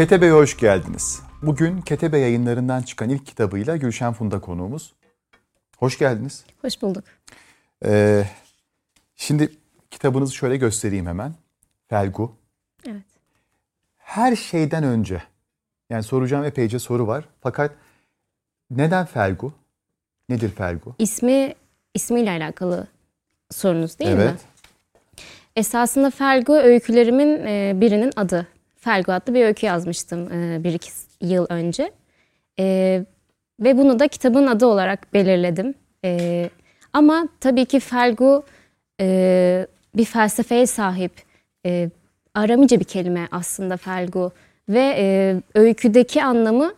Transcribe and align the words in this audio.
Ketebe'ye 0.00 0.32
hoş 0.32 0.56
geldiniz. 0.56 1.22
Bugün 1.42 1.80
Ketebe 1.80 2.18
yayınlarından 2.18 2.82
çıkan 2.82 3.10
ilk 3.10 3.26
kitabıyla 3.26 3.76
Gülşen 3.76 4.12
Funda 4.12 4.40
konuğumuz. 4.40 4.92
Hoş 5.78 5.98
geldiniz. 5.98 6.44
Hoş 6.62 6.82
bulduk. 6.82 7.04
Ee, 7.84 8.24
şimdi 9.16 9.52
kitabınızı 9.90 10.34
şöyle 10.34 10.56
göstereyim 10.56 11.06
hemen. 11.06 11.34
Felgu. 11.88 12.36
Evet. 12.86 13.02
Her 13.96 14.36
şeyden 14.36 14.84
önce, 14.84 15.22
yani 15.90 16.02
soracağım 16.02 16.44
epeyce 16.44 16.78
soru 16.78 17.06
var. 17.06 17.24
Fakat 17.40 17.72
neden 18.70 19.06
Felgu? 19.06 19.52
Nedir 20.28 20.50
Felgu? 20.50 20.94
İsmi 20.98 21.54
ismiyle 21.94 22.30
alakalı 22.30 22.86
sorunuz 23.50 23.98
değil 23.98 24.16
mi? 24.16 24.22
evet. 24.22 24.40
Esasında 25.56 26.10
Felgu 26.10 26.56
öykülerimin 26.56 27.46
e, 27.46 27.72
birinin 27.80 28.12
adı. 28.16 28.46
Felgu 28.80 29.12
adlı 29.12 29.34
bir 29.34 29.44
öykü 29.44 29.66
yazmıştım 29.66 30.32
e, 30.32 30.64
bir 30.64 30.74
iki 30.74 30.90
yıl 31.20 31.46
önce. 31.48 31.90
E, 32.58 33.04
ve 33.60 33.78
bunu 33.78 33.98
da 33.98 34.08
kitabın 34.08 34.46
adı 34.46 34.66
olarak 34.66 35.14
belirledim. 35.14 35.74
E, 36.04 36.50
ama 36.92 37.28
tabii 37.40 37.64
ki 37.64 37.80
Felgu 37.80 38.44
e, 39.00 39.66
bir 39.96 40.04
felsefeye 40.04 40.66
sahip. 40.66 41.12
E, 41.66 41.90
Aramice 42.34 42.80
bir 42.80 42.84
kelime 42.84 43.28
aslında 43.30 43.76
Felgu. 43.76 44.32
Ve 44.68 44.94
e, 44.98 45.36
öyküdeki 45.54 46.24
anlamı 46.24 46.74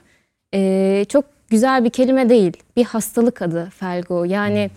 e, 0.54 1.04
çok 1.08 1.24
güzel 1.48 1.84
bir 1.84 1.90
kelime 1.90 2.28
değil. 2.28 2.52
Bir 2.76 2.84
hastalık 2.84 3.42
adı 3.42 3.70
Felgu. 3.78 4.26
Yani 4.26 4.70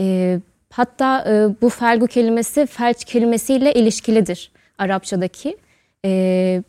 e, 0.00 0.38
hatta 0.70 1.24
e, 1.28 1.62
bu 1.62 1.68
Felgu 1.68 2.06
kelimesi 2.06 2.66
felç 2.66 3.04
kelimesiyle 3.04 3.72
ilişkilidir 3.72 4.50
Arapçadaki. 4.78 5.56
E, 6.04 6.62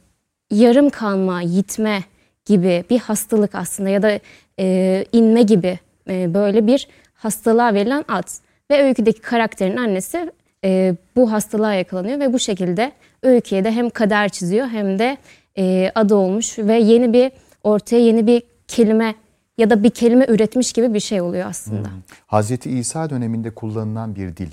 yarım 0.52 0.90
kalma, 0.90 1.42
yitme 1.42 2.04
gibi 2.46 2.84
bir 2.90 3.00
hastalık 3.00 3.56
aslında 3.56 3.90
ya 3.90 4.02
da 4.02 4.20
e, 4.60 5.06
inme 5.12 5.42
gibi 5.42 5.80
e, 6.10 6.34
böyle 6.34 6.68
bir 6.68 6.88
hastalığa 7.14 7.74
verilen 7.74 8.06
ad. 8.08 8.28
Ve 8.72 8.84
öyküdeki 8.84 9.22
karakterin 9.22 9.78
annesi 9.78 10.32
e, 10.64 10.96
bu 11.16 11.32
hastalığa 11.32 11.74
yakalanıyor 11.74 12.20
ve 12.20 12.34
bu 12.34 12.40
şekilde 12.40 12.92
öyküye 13.24 13.64
de 13.64 13.72
hem 13.72 13.90
kader 13.90 14.30
çiziyor 14.30 14.68
hem 14.68 15.00
de 15.00 15.18
e, 15.58 15.92
adı 15.96 16.16
olmuş 16.16 16.60
ve 16.60 16.80
yeni 16.80 17.14
bir 17.14 17.32
ortaya 17.64 18.00
yeni 18.00 18.28
bir 18.28 18.44
kelime 18.68 19.16
ya 19.58 19.70
da 19.70 19.84
bir 19.84 19.90
kelime 19.90 20.26
üretmiş 20.30 20.74
gibi 20.74 20.94
bir 20.94 21.00
şey 21.00 21.22
oluyor 21.22 21.50
aslında. 21.50 21.90
Hazreti 22.28 22.72
İsa 22.72 23.10
döneminde 23.10 23.50
kullanılan 23.50 24.16
bir 24.16 24.38
dil 24.38 24.50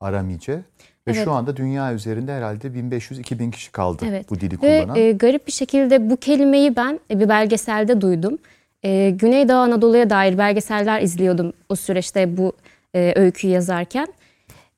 Aramice. 0.00 0.60
Ve 1.08 1.12
Evet. 1.12 1.24
şu 1.24 1.32
anda 1.32 1.56
dünya 1.56 1.94
üzerinde 1.94 2.32
herhalde 2.32 2.66
1500-2000 2.68 3.50
kişi 3.50 3.72
kaldı 3.72 4.04
Evet. 4.08 4.30
bu 4.30 4.40
dili 4.40 4.54
Ve 4.62 4.80
kullanan. 4.84 4.96
e, 4.96 5.12
garip 5.12 5.46
bir 5.46 5.52
şekilde 5.52 6.10
bu 6.10 6.16
kelimeyi 6.16 6.76
ben 6.76 7.00
e, 7.10 7.20
bir 7.20 7.28
belgeselde 7.28 8.00
duydum. 8.00 8.38
E, 8.82 9.10
Güneydoğu 9.10 9.56
Anadolu'ya 9.56 10.10
dair 10.10 10.38
belgeseller 10.38 11.02
izliyordum 11.02 11.52
o 11.68 11.76
süreçte 11.76 12.36
bu 12.36 12.52
e, 12.94 13.12
öyküyü 13.16 13.52
yazarken. 13.52 14.06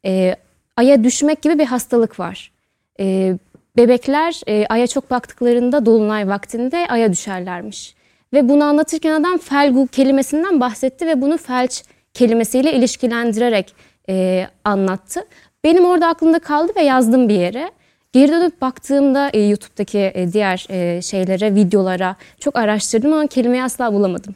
E, 0.05 0.37
aya 0.77 1.05
düşmek 1.05 1.43
gibi 1.43 1.59
bir 1.59 1.67
hastalık 1.67 2.21
var. 2.21 2.53
E, 3.01 3.35
bebekler 3.77 4.41
e, 4.49 4.67
aya 4.69 4.87
çok 4.87 5.11
baktıklarında 5.11 5.87
dolunay 5.87 6.29
vaktinde 6.29 6.87
aya 6.89 7.13
düşerlermiş. 7.13 7.95
Ve 8.33 8.49
bunu 8.49 8.65
anlatırken 8.65 9.21
adam 9.21 9.39
felgu 9.39 9.87
kelimesinden 9.87 10.61
bahsetti 10.61 11.07
ve 11.07 11.21
bunu 11.21 11.39
felç 11.39 11.83
kelimesiyle 12.15 12.73
ilişkilendirerek 12.73 13.75
e, 14.09 14.47
anlattı. 14.65 15.21
Benim 15.67 15.85
orada 15.85 16.09
aklımda 16.09 16.39
kaldı 16.39 16.73
ve 16.77 16.83
yazdım 16.83 17.29
bir 17.29 17.35
yere. 17.35 17.71
Geri 18.13 18.33
dönüp 18.33 18.61
baktığımda 18.61 19.31
e, 19.33 19.41
YouTube'daki 19.41 20.13
e, 20.15 20.33
diğer 20.33 20.67
e, 20.71 21.03
şeylere, 21.03 21.55
videolara 21.55 22.17
çok 22.41 22.57
araştırdım 22.57 23.13
ama 23.13 23.27
kelimeyi 23.27 23.63
asla 23.63 23.93
bulamadım. 23.93 24.35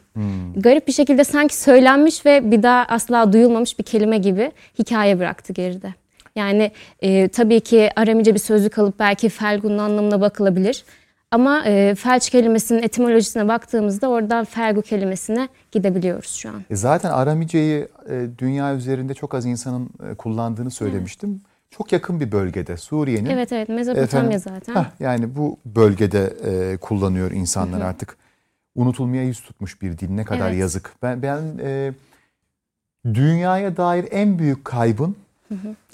Garip 0.55 0.87
bir 0.87 0.91
şekilde 0.91 1.23
sanki 1.23 1.57
söylenmiş 1.57 2.25
ve 2.25 2.51
bir 2.51 2.63
daha 2.63 2.85
asla 2.89 3.33
duyulmamış 3.33 3.79
bir 3.79 3.83
kelime 3.83 4.17
gibi 4.17 4.51
hikaye 4.79 5.19
bıraktı 5.19 5.53
geride. 5.53 5.93
Yani 6.35 6.71
e, 7.01 7.27
tabii 7.27 7.59
ki 7.59 7.89
Aramice 7.95 8.33
bir 8.33 8.39
sözlük 8.39 8.79
alıp 8.79 8.99
belki 8.99 9.29
felgunun 9.29 9.77
anlamına 9.77 10.21
bakılabilir. 10.21 10.83
Ama 11.31 11.63
e, 11.65 11.95
felç 11.95 12.29
kelimesinin 12.29 12.83
etimolojisine 12.83 13.47
baktığımızda 13.47 14.09
oradan 14.09 14.45
felgu 14.45 14.81
kelimesine 14.81 15.49
gidebiliyoruz 15.71 16.31
şu 16.35 16.49
an. 16.49 16.63
E 16.69 16.75
zaten 16.75 17.09
Aramice'yi 17.11 17.87
e, 18.09 18.27
dünya 18.37 18.75
üzerinde 18.75 19.13
çok 19.13 19.33
az 19.33 19.45
insanın 19.45 19.89
e, 20.11 20.15
kullandığını 20.15 20.71
söylemiştim. 20.71 21.41
Çok 21.69 21.91
yakın 21.91 22.19
bir 22.19 22.31
bölgede 22.31 22.77
Suriye'nin. 22.77 23.29
Evet 23.29 23.51
evet 23.51 23.69
Mezopotamya 23.69 24.03
Efendim, 24.05 24.39
zaten. 24.39 24.73
hah, 24.73 24.85
yani 24.99 25.35
bu 25.35 25.57
bölgede 25.65 26.33
e, 26.45 26.77
kullanıyor 26.77 27.31
insanlar 27.31 27.81
artık. 27.81 28.17
Unutulmaya 28.75 29.23
yüz 29.23 29.39
tutmuş 29.41 29.81
bir 29.81 29.97
dil 29.97 30.09
ne 30.09 30.23
kadar 30.25 30.49
Evet. 30.49 30.59
yazık. 30.59 30.93
Ben 31.01 31.21
ben 31.21 31.41
e, 31.63 31.93
dünyaya 33.13 33.77
dair 33.77 34.05
en 34.11 34.39
büyük 34.39 34.65
kaybın 34.65 35.15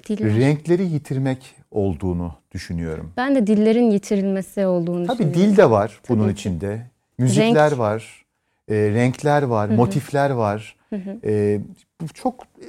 Diller. 0.07 0.35
renkleri 0.35 0.85
yitirmek 0.87 1.55
olduğunu 1.71 2.33
düşünüyorum. 2.51 3.11
Ben 3.17 3.35
de 3.35 3.47
dillerin 3.47 3.91
yitirilmesi 3.91 4.65
olduğunu 4.65 5.07
Tabii 5.07 5.17
düşünüyorum. 5.17 5.51
dil 5.51 5.57
de 5.57 5.69
var 5.69 5.99
bunun 6.09 6.23
Tabii 6.23 6.33
ki. 6.35 6.39
içinde. 6.39 6.81
Müzikler 7.17 7.69
Renk. 7.71 7.79
var, 7.79 8.25
e, 8.69 8.75
renkler 8.75 9.43
var, 9.43 9.69
motifler 9.69 10.29
var. 10.29 10.75
E, 11.23 11.59
bu 12.01 12.07
çok 12.13 12.43
e, 12.43 12.65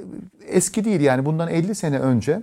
eski 0.47 0.85
değil 0.85 1.01
yani 1.01 1.25
bundan 1.25 1.49
50 1.49 1.75
sene 1.75 1.99
önce 1.99 2.41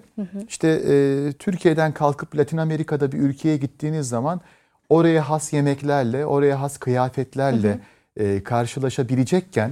işte 0.48 0.68
e, 0.68 1.32
Türkiye'den 1.32 1.92
kalkıp 1.92 2.36
Latin 2.36 2.56
Amerika'da 2.56 3.12
bir 3.12 3.18
ülkeye 3.18 3.56
gittiğiniz 3.56 4.08
zaman 4.08 4.40
oraya 4.88 5.28
has 5.30 5.52
yemeklerle, 5.52 6.26
oraya 6.26 6.60
has 6.60 6.78
kıyafetlerle 6.78 7.78
e, 8.16 8.42
karşılaşabilecekken 8.42 9.70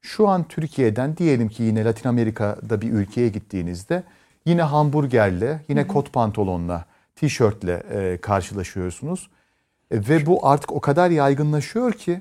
şu 0.00 0.28
an 0.28 0.48
Türkiye'den 0.48 1.16
diyelim 1.16 1.48
ki 1.48 1.62
yine 1.62 1.84
Latin 1.84 2.08
Amerika'da 2.08 2.80
bir 2.80 2.90
ülkeye 2.92 3.28
gittiğinizde 3.28 4.02
yine 4.46 4.62
hamburgerle, 4.62 5.60
yine 5.68 5.86
kot 5.86 6.12
pantolonla, 6.12 6.84
tişörtle 7.16 7.82
e, 7.92 8.18
karşılaşıyorsunuz. 8.18 9.30
E, 9.90 9.96
Ve 10.08 10.26
bu 10.26 10.46
artık 10.48 10.72
o 10.72 10.80
kadar 10.80 11.10
yaygınlaşıyor 11.10 11.92
ki 11.92 12.20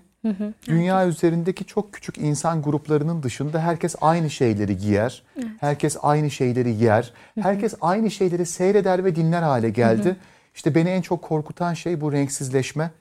dünya 0.67 1.07
üzerindeki 1.07 1.65
çok 1.65 1.93
küçük 1.93 2.17
insan 2.17 2.61
gruplarının 2.61 3.23
dışında 3.23 3.59
herkes 3.59 3.95
aynı 4.01 4.29
şeyleri 4.29 4.77
giyer. 4.77 5.23
Herkes 5.59 5.97
aynı 6.01 6.31
şeyleri 6.31 6.69
yer. 6.83 7.13
Herkes 7.41 7.73
aynı 7.81 8.11
şeyleri 8.11 8.45
seyreder 8.45 9.05
ve 9.05 9.15
dinler 9.15 9.41
hale 9.41 9.69
geldi. 9.69 10.15
İşte 10.55 10.75
beni 10.75 10.89
en 10.89 11.01
çok 11.01 11.21
korkutan 11.21 11.73
şey 11.73 12.01
bu 12.01 12.11
renksizleşme. 12.11 12.91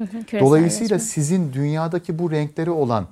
Dolayısıyla 0.41 0.99
sizin 0.99 1.53
dünyadaki 1.53 2.19
bu 2.19 2.31
renkleri 2.31 2.71
olan 2.71 3.07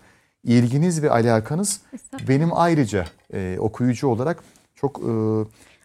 ilginiz 0.45 1.03
ve 1.03 1.11
alakanız 1.11 1.81
benim 2.29 2.49
ayrıca 2.53 3.05
e, 3.35 3.57
okuyucu 3.61 4.09
olarak 4.09 4.43
çok 4.75 4.99
e, 4.99 5.11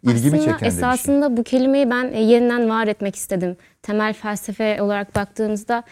ilgimi 0.03 0.37
Aslında 0.37 0.39
çeken 0.39 0.53
de 0.53 0.55
bir 0.55 0.59
şey. 0.59 0.67
esasında 0.67 1.37
bu 1.37 1.43
kelimeyi 1.43 1.89
ben 1.89 2.11
e, 2.13 2.21
yeniden 2.21 2.69
var 2.69 2.87
etmek 2.87 3.15
istedim. 3.15 3.57
Temel 3.81 4.13
felsefe 4.13 4.81
olarak 4.81 5.15
baktığımızda 5.15 5.83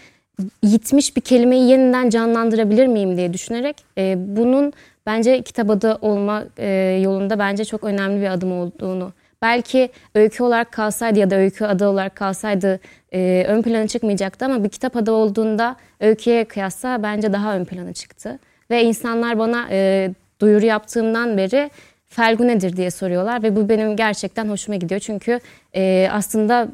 yitmiş 0.63 1.15
bir 1.15 1.21
kelimeyi 1.21 1.69
yeniden 1.69 2.09
canlandırabilir 2.09 2.87
miyim 2.87 3.17
diye 3.17 3.33
düşünerek 3.33 3.75
e, 3.97 4.15
bunun 4.17 4.73
bence 5.05 5.41
kitap 5.41 5.69
adı 5.69 5.97
olma 6.01 6.43
e, 6.57 6.67
yolunda 7.03 7.39
bence 7.39 7.65
çok 7.65 7.83
önemli 7.83 8.21
bir 8.21 8.29
adım 8.29 8.51
olduğunu. 8.51 9.13
Belki 9.41 9.89
öykü 10.15 10.43
olarak 10.43 10.71
kalsaydı 10.71 11.19
ya 11.19 11.29
da 11.29 11.35
öykü 11.35 11.65
adı 11.65 11.87
olarak 11.87 12.15
kalsaydı 12.15 12.79
e, 13.13 13.45
ön 13.47 13.61
plana 13.61 13.87
çıkmayacaktı 13.87 14.45
ama 14.45 14.63
bir 14.63 14.69
kitap 14.69 14.95
adı 14.97 15.11
olduğunda 15.11 15.75
öyküye 15.99 16.45
kıyasla 16.45 17.03
bence 17.03 17.33
daha 17.33 17.55
ön 17.55 17.65
plana 17.65 17.93
çıktı. 17.93 18.39
Ve 18.69 18.83
insanlar 18.83 19.39
bana 19.39 19.67
e, 19.71 20.09
duyuru 20.41 20.65
yaptığımdan 20.65 21.37
beri 21.37 21.69
felgu 22.09 22.47
nedir 22.47 22.77
diye 22.77 22.91
soruyorlar 22.91 23.43
ve 23.43 23.55
bu 23.55 23.69
benim 23.69 23.95
gerçekten 23.95 24.49
hoşuma 24.49 24.75
gidiyor. 24.75 24.99
Çünkü 25.01 25.39
e, 25.75 26.09
aslında 26.11 26.67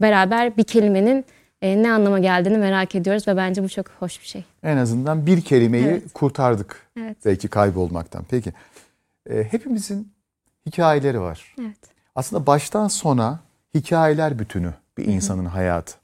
beraber 0.00 0.56
bir 0.56 0.64
kelimenin 0.64 1.24
e, 1.62 1.82
ne 1.82 1.92
anlama 1.92 2.18
geldiğini 2.18 2.58
merak 2.58 2.94
ediyoruz 2.94 3.28
ve 3.28 3.36
bence 3.36 3.62
bu 3.64 3.68
çok 3.68 3.88
hoş 3.88 4.20
bir 4.20 4.26
şey. 4.26 4.44
En 4.62 4.76
azından 4.76 5.26
bir 5.26 5.40
kelimeyi 5.40 5.84
Evet. 5.86 6.12
kurtardık. 6.14 6.86
Evet. 7.00 7.16
Belki 7.24 7.48
kaybolmaktan. 7.48 8.24
Peki. 8.30 8.52
E, 9.30 9.44
hepimizin 9.50 10.12
hikayeleri 10.66 11.20
var. 11.20 11.54
Evet. 11.60 11.76
Aslında 12.14 12.46
baştan 12.46 12.88
sona 12.88 13.40
hikayeler 13.74 14.38
bütünü 14.38 14.74
bir 14.98 15.04
insanın 15.04 15.44
hayatı. 15.44 15.94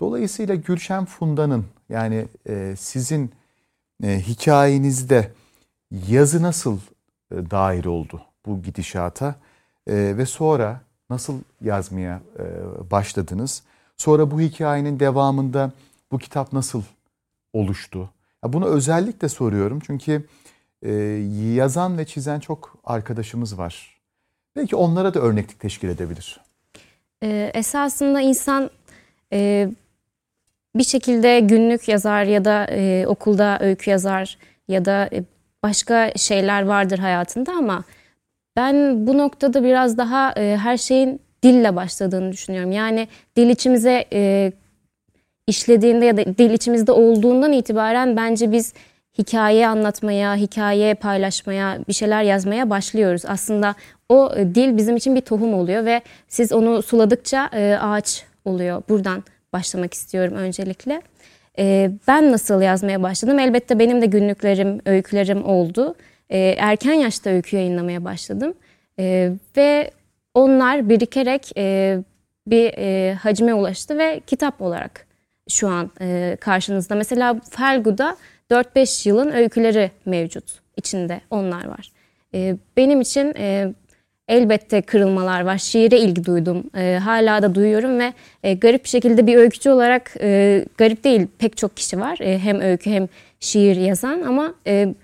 Dolayısıyla 0.00 0.54
Gülşen 0.54 1.04
Funda'nın 1.04 1.66
yani 1.88 2.26
e, 2.48 2.74
sizin 2.78 3.30
e, 4.04 4.20
hikayenizde 4.20 5.30
yazı 6.08 6.42
nasıl 6.42 6.78
e, 7.38 7.50
dahil 7.50 7.86
oldu 7.86 8.20
bu 8.46 8.62
gidişata 8.62 9.34
E, 9.86 10.16
ve 10.16 10.26
sonra 10.26 10.80
nasıl 11.10 11.40
yazmaya 11.60 12.20
e, 12.38 12.44
başladınız? 12.90 13.62
Sonra 13.96 14.30
bu 14.30 14.40
hikayenin 14.40 15.00
devamında 15.00 15.72
bu 16.12 16.18
kitap 16.18 16.52
nasıl 16.52 16.82
oluştu? 17.52 18.10
Ya 18.44 18.52
bunu 18.52 18.66
özellikle 18.66 19.28
soruyorum 19.28 19.80
çünkü 19.86 20.26
e, 20.82 20.92
yazan 21.54 21.98
ve 21.98 22.06
çizen 22.06 22.40
çok 22.40 22.78
arkadaşımız 22.84 23.58
var. 23.58 24.00
Belki 24.56 24.76
onlara 24.76 25.14
da 25.14 25.20
örneklik 25.20 25.60
teşkil 25.60 25.88
edebilir. 25.88 26.40
Ee, 27.22 27.50
esasında 27.54 28.20
insan 28.20 28.70
e, 29.32 29.70
bir 30.74 30.84
şekilde 30.84 31.40
günlük 31.40 31.88
yazar 31.88 32.24
ya 32.24 32.44
da 32.44 32.66
e, 32.70 33.06
okulda 33.06 33.58
öykü 33.60 33.90
yazar 33.90 34.38
ya 34.68 34.84
da 34.84 35.08
e, 35.12 35.24
başka 35.64 36.12
şeyler 36.16 36.62
vardır 36.62 36.98
hayatında 36.98 37.52
ama 37.52 37.84
ben 38.56 39.06
bu 39.06 39.18
noktada 39.18 39.64
biraz 39.64 39.98
daha 39.98 40.32
e, 40.36 40.56
her 40.56 40.76
şeyin 40.76 41.20
dille 41.42 41.76
başladığını 41.76 42.32
düşünüyorum. 42.32 42.72
Yani 42.72 43.08
dil 43.36 43.50
içimize 43.50 44.04
e, 44.12 44.52
işlediğinde 45.46 46.04
ya 46.04 46.16
da 46.16 46.24
dil 46.24 46.50
içimizde 46.50 46.92
olduğundan 46.92 47.52
itibaren 47.52 48.16
bence 48.16 48.52
biz 48.52 48.74
hikaye 49.18 49.68
anlatmaya, 49.68 50.36
hikaye 50.36 50.94
paylaşmaya, 50.94 51.78
bir 51.88 51.92
şeyler 51.92 52.22
yazmaya 52.22 52.70
başlıyoruz. 52.70 53.22
Aslında 53.26 53.74
o 54.08 54.32
e, 54.36 54.54
dil 54.54 54.76
bizim 54.76 54.96
için 54.96 55.16
bir 55.16 55.20
tohum 55.20 55.54
oluyor 55.54 55.84
ve 55.84 56.02
siz 56.28 56.52
onu 56.52 56.82
suladıkça 56.82 57.50
e, 57.52 57.78
ağaç 57.80 58.24
oluyor. 58.44 58.82
Buradan 58.88 59.24
başlamak 59.52 59.94
istiyorum 59.94 60.34
öncelikle. 60.34 61.02
E, 61.58 61.90
ben 62.08 62.32
nasıl 62.32 62.62
yazmaya 62.62 63.02
başladım? 63.02 63.38
Elbette 63.38 63.78
benim 63.78 64.02
de 64.02 64.06
günlüklerim, 64.06 64.80
öykülerim 64.86 65.44
oldu. 65.44 65.94
Erken 66.30 66.94
yaşta 66.94 67.30
öykü 67.30 67.56
yayınlamaya 67.56 68.04
başladım. 68.04 68.54
Ve 69.56 69.90
onlar 70.34 70.88
birikerek 70.88 71.52
bir 72.46 72.74
hacme 73.14 73.54
ulaştı 73.54 73.98
ve 73.98 74.20
kitap 74.26 74.62
olarak 74.62 75.06
şu 75.48 75.68
an 75.68 75.90
karşınızda. 76.40 76.94
Mesela 76.94 77.40
Felgu'da 77.50 78.16
4-5 78.50 79.08
yılın 79.08 79.32
öyküleri 79.32 79.90
mevcut. 80.04 80.44
içinde 80.76 81.20
onlar 81.30 81.64
var. 81.64 81.92
Benim 82.76 83.00
için 83.00 83.34
elbette 84.28 84.82
kırılmalar 84.82 85.40
var. 85.40 85.58
Şiire 85.58 85.98
ilgi 85.98 86.24
duydum. 86.24 86.64
E, 86.76 86.98
hala 87.04 87.42
da 87.42 87.54
duyuyorum 87.54 87.98
ve 87.98 88.12
e, 88.42 88.54
garip 88.54 88.84
bir 88.84 88.88
şekilde 88.88 89.26
bir 89.26 89.36
öykücü 89.36 89.70
olarak 89.70 90.14
e, 90.20 90.64
garip 90.78 91.04
değil 91.04 91.26
pek 91.38 91.56
çok 91.56 91.76
kişi 91.76 92.00
var. 92.00 92.18
E, 92.20 92.38
hem 92.38 92.60
öykü 92.60 92.90
hem 92.90 93.08
şiir 93.40 93.76
yazan 93.76 94.22
ama 94.22 94.54
e, 94.66 94.94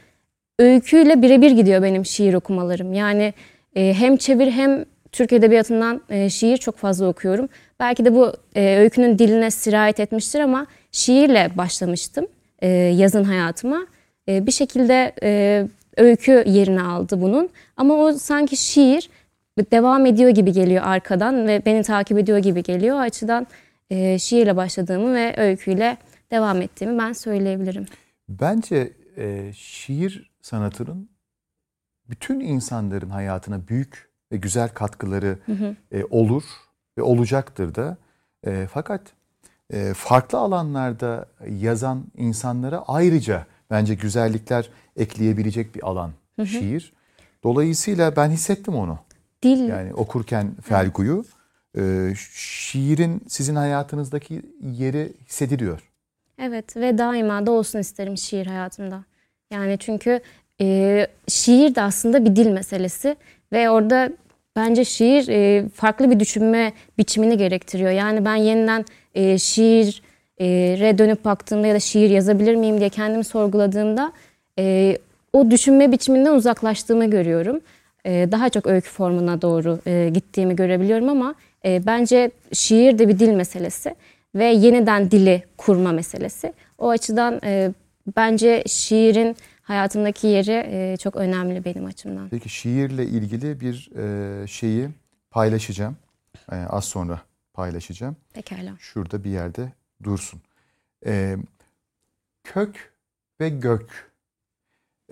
öyküyle 0.58 1.22
birebir 1.22 1.50
gidiyor 1.50 1.82
benim 1.82 2.04
şiir 2.04 2.34
okumalarım. 2.34 2.92
Yani 2.92 3.34
e, 3.76 3.94
hem 3.94 4.16
çevir 4.16 4.50
hem 4.50 4.84
Türk 5.12 5.32
Edebiyatı'ndan 5.32 6.00
e, 6.10 6.30
şiir 6.30 6.56
çok 6.56 6.76
fazla 6.76 7.06
okuyorum. 7.06 7.48
Belki 7.80 8.04
de 8.04 8.14
bu 8.14 8.32
e, 8.56 8.76
öykünün 8.76 9.18
diline 9.18 9.50
sirayet 9.50 10.00
etmiştir 10.00 10.40
ama 10.40 10.66
şiirle 10.92 11.50
başlamıştım 11.56 12.26
e, 12.62 12.68
yazın 12.68 13.24
hayatıma. 13.24 13.86
E, 14.28 14.46
bir 14.46 14.52
şekilde 14.52 15.12
e, 15.22 15.64
öykü 15.96 16.44
yerini 16.46 16.82
aldı 16.82 17.20
bunun. 17.20 17.50
Ama 17.76 17.94
o 17.94 18.12
sanki 18.12 18.56
şiir 18.56 19.10
devam 19.72 20.06
ediyor 20.06 20.30
gibi 20.30 20.52
geliyor 20.52 20.82
arkadan 20.84 21.48
ve 21.48 21.62
beni 21.66 21.82
takip 21.82 22.18
ediyor 22.18 22.38
gibi 22.38 22.62
geliyor. 22.62 22.96
O 22.96 23.00
açıdan 23.00 23.46
e, 23.90 24.18
şiirle 24.18 24.56
başladığımı 24.56 25.14
ve 25.14 25.34
öyküyle 25.36 25.96
devam 26.30 26.62
ettiğimi 26.62 26.98
ben 26.98 27.12
söyleyebilirim. 27.12 27.86
Bence 28.28 28.92
e, 29.16 29.52
şiir 29.54 30.30
sanatının 30.42 31.08
bütün 32.10 32.40
insanların 32.40 33.10
hayatına 33.10 33.68
büyük 33.68 34.10
ve 34.32 34.36
güzel 34.36 34.68
katkıları 34.68 35.38
hı 35.46 35.52
hı. 35.52 35.76
E, 35.92 36.04
olur 36.04 36.44
ve 36.98 37.02
olacaktır 37.02 37.74
da. 37.74 37.96
E, 38.46 38.66
fakat 38.72 39.02
e, 39.70 39.94
farklı 39.94 40.38
alanlarda 40.38 41.26
yazan 41.48 42.04
insanlara 42.16 42.84
ayrıca 42.86 43.46
bence 43.70 43.94
güzellikler 43.94 44.70
ekleyebilecek 44.96 45.74
bir 45.74 45.88
alan 45.88 46.12
hı 46.36 46.42
hı. 46.42 46.46
şiir. 46.46 46.92
Dolayısıyla 47.44 48.16
ben 48.16 48.30
hissettim 48.30 48.74
onu. 48.74 48.98
Dil. 49.42 49.68
Yani 49.68 49.94
okurken 49.94 50.54
Felgu'yu 50.62 51.24
e, 51.78 52.12
şiirin 52.16 53.22
sizin 53.28 53.56
hayatınızdaki 53.56 54.42
yeri 54.78 55.12
hissediliyor. 55.26 55.90
Evet 56.38 56.76
ve 56.76 56.98
daima 56.98 57.46
da 57.46 57.50
olsun 57.50 57.78
isterim 57.78 58.16
şiir 58.16 58.46
hayatımda. 58.46 59.04
Yani 59.52 59.76
çünkü 59.78 60.20
e, 60.60 61.06
şiir 61.28 61.74
de 61.74 61.82
aslında 61.82 62.24
bir 62.24 62.36
dil 62.36 62.46
meselesi 62.46 63.16
ve 63.52 63.70
orada 63.70 64.10
bence 64.56 64.84
şiir 64.84 65.28
e, 65.28 65.68
farklı 65.68 66.10
bir 66.10 66.20
düşünme 66.20 66.72
biçimini 66.98 67.36
gerektiriyor. 67.36 67.90
Yani 67.90 68.24
ben 68.24 68.36
yeniden 68.36 68.84
e, 69.14 69.38
şiire 70.40 70.98
dönüp 70.98 71.24
baktığımda 71.24 71.66
ya 71.66 71.74
da 71.74 71.80
şiir 71.80 72.10
yazabilir 72.10 72.54
miyim 72.54 72.78
diye 72.78 72.88
kendimi 72.88 73.24
sorguladığımda 73.24 74.12
e, 74.58 74.96
o 75.32 75.50
düşünme 75.50 75.92
biçiminden 75.92 76.34
uzaklaştığımı 76.34 77.10
görüyorum. 77.10 77.60
E, 78.04 78.28
daha 78.32 78.48
çok 78.48 78.66
öykü 78.66 78.90
formuna 78.90 79.42
doğru 79.42 79.78
e, 79.86 80.10
gittiğimi 80.14 80.56
görebiliyorum 80.56 81.08
ama 81.08 81.34
e, 81.64 81.86
bence 81.86 82.30
şiir 82.52 82.98
de 82.98 83.08
bir 83.08 83.18
dil 83.18 83.28
meselesi 83.28 83.94
ve 84.34 84.44
yeniden 84.44 85.10
dili 85.10 85.42
kurma 85.56 85.92
meselesi. 85.92 86.52
O 86.78 86.88
açıdan 86.88 87.40
e, 87.44 87.72
bence 88.16 88.64
şiirin 88.66 89.36
hayatımdaki 89.62 90.26
yeri 90.26 90.66
e, 90.70 90.96
çok 90.96 91.16
önemli 91.16 91.64
benim 91.64 91.86
açımdan. 91.86 92.28
Peki 92.28 92.48
şiirle 92.48 93.04
ilgili 93.04 93.60
bir 93.60 93.90
e, 93.96 94.46
şeyi 94.46 94.88
paylaşacağım. 95.30 95.96
E, 96.52 96.56
az 96.56 96.84
sonra 96.84 97.20
paylaşacağım. 97.54 98.16
Pekala. 98.34 98.72
Şurada 98.78 99.24
bir 99.24 99.30
yerde 99.30 99.72
dursun. 100.04 100.40
E, 101.06 101.36
kök 102.44 102.92
ve 103.40 103.48
gök 103.48 104.10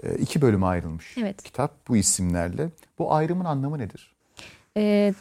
e, 0.03 0.15
iki 0.15 0.43
bölüme 0.43 0.67
ayrılmış 0.67 1.15
evet. 1.19 1.43
kitap 1.43 1.89
bu 1.89 1.97
isimlerle. 1.97 2.69
Bu 2.99 3.15
ayrımın 3.15 3.45
anlamı 3.45 3.79
nedir? 3.79 4.15
E, 4.77 5.15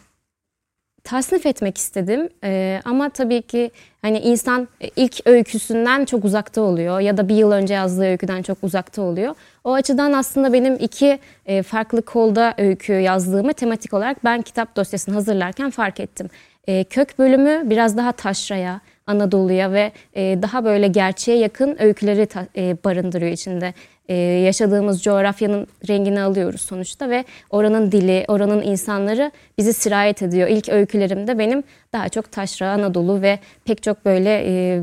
tasnif 1.03 1.45
etmek 1.45 1.77
istedim 1.77 2.29
e, 2.43 2.81
ama 2.85 3.09
tabii 3.09 3.41
ki 3.41 3.71
hani 4.01 4.19
insan 4.19 4.67
ilk 4.95 5.27
öyküsünden 5.27 6.05
çok 6.05 6.25
uzakta 6.25 6.61
oluyor 6.61 6.99
ya 6.99 7.17
da 7.17 7.29
bir 7.29 7.35
yıl 7.35 7.51
önce 7.51 7.73
yazdığı 7.73 8.05
öyküden 8.05 8.41
çok 8.41 8.57
uzakta 8.61 9.01
oluyor. 9.01 9.35
O 9.63 9.73
açıdan 9.73 10.13
aslında 10.13 10.53
benim 10.53 10.75
iki 10.75 11.19
e, 11.45 11.63
farklı 11.63 12.01
kolda 12.01 12.53
öykü 12.57 12.93
yazdığımı 12.93 13.53
tematik 13.53 13.93
olarak 13.93 14.23
ben 14.23 14.41
kitap 14.41 14.75
dosyasını 14.75 15.15
hazırlarken 15.15 15.69
fark 15.69 15.99
ettim. 15.99 16.29
E, 16.67 16.83
kök 16.83 17.19
bölümü 17.19 17.69
biraz 17.69 17.97
daha 17.97 18.11
taşraya, 18.11 18.81
Anadolu'ya 19.07 19.71
ve 19.71 19.91
e, 20.15 20.39
daha 20.41 20.65
böyle 20.65 20.87
gerçeğe 20.87 21.37
yakın 21.37 21.75
öyküleri 21.79 22.25
ta, 22.25 22.47
e, 22.57 22.77
barındırıyor 22.83 23.31
içinde 23.31 23.73
e, 24.09 24.15
yaşadığımız 24.15 25.03
coğrafyanın 25.03 25.67
rengini 25.87 26.21
alıyoruz 26.21 26.61
sonuçta 26.61 27.09
ve 27.09 27.25
oranın 27.49 27.91
dili, 27.91 28.25
oranın 28.27 28.61
insanları 28.61 29.31
bizi 29.57 29.73
sirayet 29.73 30.21
ediyor. 30.21 30.47
İlk 30.47 30.69
öykülerimde 30.69 31.39
benim 31.39 31.63
daha 31.93 32.09
çok 32.09 32.31
taşra, 32.31 32.71
Anadolu 32.71 33.21
ve 33.21 33.39
pek 33.65 33.83
çok 33.83 34.05
böyle 34.05 34.43
e, 34.45 34.81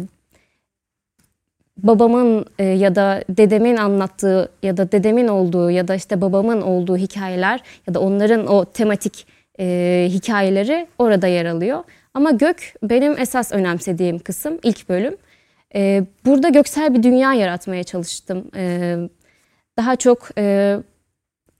babamın 1.77 2.47
e, 2.59 2.65
ya 2.65 2.95
da 2.95 3.25
dedemin 3.29 3.77
anlattığı 3.77 4.49
ya 4.63 4.77
da 4.77 4.93
dedemin 4.93 5.29
olduğu 5.29 5.71
ya 5.71 5.89
da 5.89 5.95
işte 5.95 6.21
babamın 6.21 6.63
olduğu 6.63 6.97
hikayeler 6.97 7.61
ya 7.87 7.95
da 7.95 8.01
onların 8.01 8.47
o 8.47 8.65
tematik 8.65 9.27
e, 9.61 10.07
hikayeleri 10.11 10.87
orada 10.99 11.27
yer 11.27 11.47
alıyor. 11.47 11.85
Ama 12.15 12.31
gök 12.31 12.75
benim 12.83 13.19
esas 13.19 13.53
önemsediğim 13.53 14.19
kısım 14.19 14.59
ilk 14.63 14.89
bölüm. 14.89 15.17
E, 15.75 16.05
burada 16.25 16.49
göksel 16.49 16.95
bir 16.95 17.03
dünya 17.03 17.35
yaratmaya 17.35 17.85
çalıştım. 17.85 18.51
E, 18.57 18.97
daha 19.77 19.97
çok 19.97 20.29
e, 20.39 20.77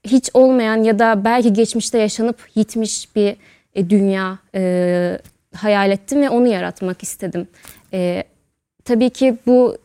hiç 0.03 0.29
olmayan 0.33 0.83
ya 0.83 0.99
da 0.99 1.25
belki 1.25 1.53
geçmişte 1.53 1.97
yaşanıp 1.97 2.55
gitmiş 2.55 3.15
bir 3.15 3.35
e, 3.75 3.89
dünya 3.89 4.39
e, 4.55 5.19
hayal 5.55 5.91
ettim 5.91 6.21
ve 6.21 6.29
onu 6.29 6.47
yaratmak 6.47 7.03
istedim. 7.03 7.47
E, 7.93 8.23
tabii 8.85 9.09
ki 9.09 9.37
bu 9.45 9.77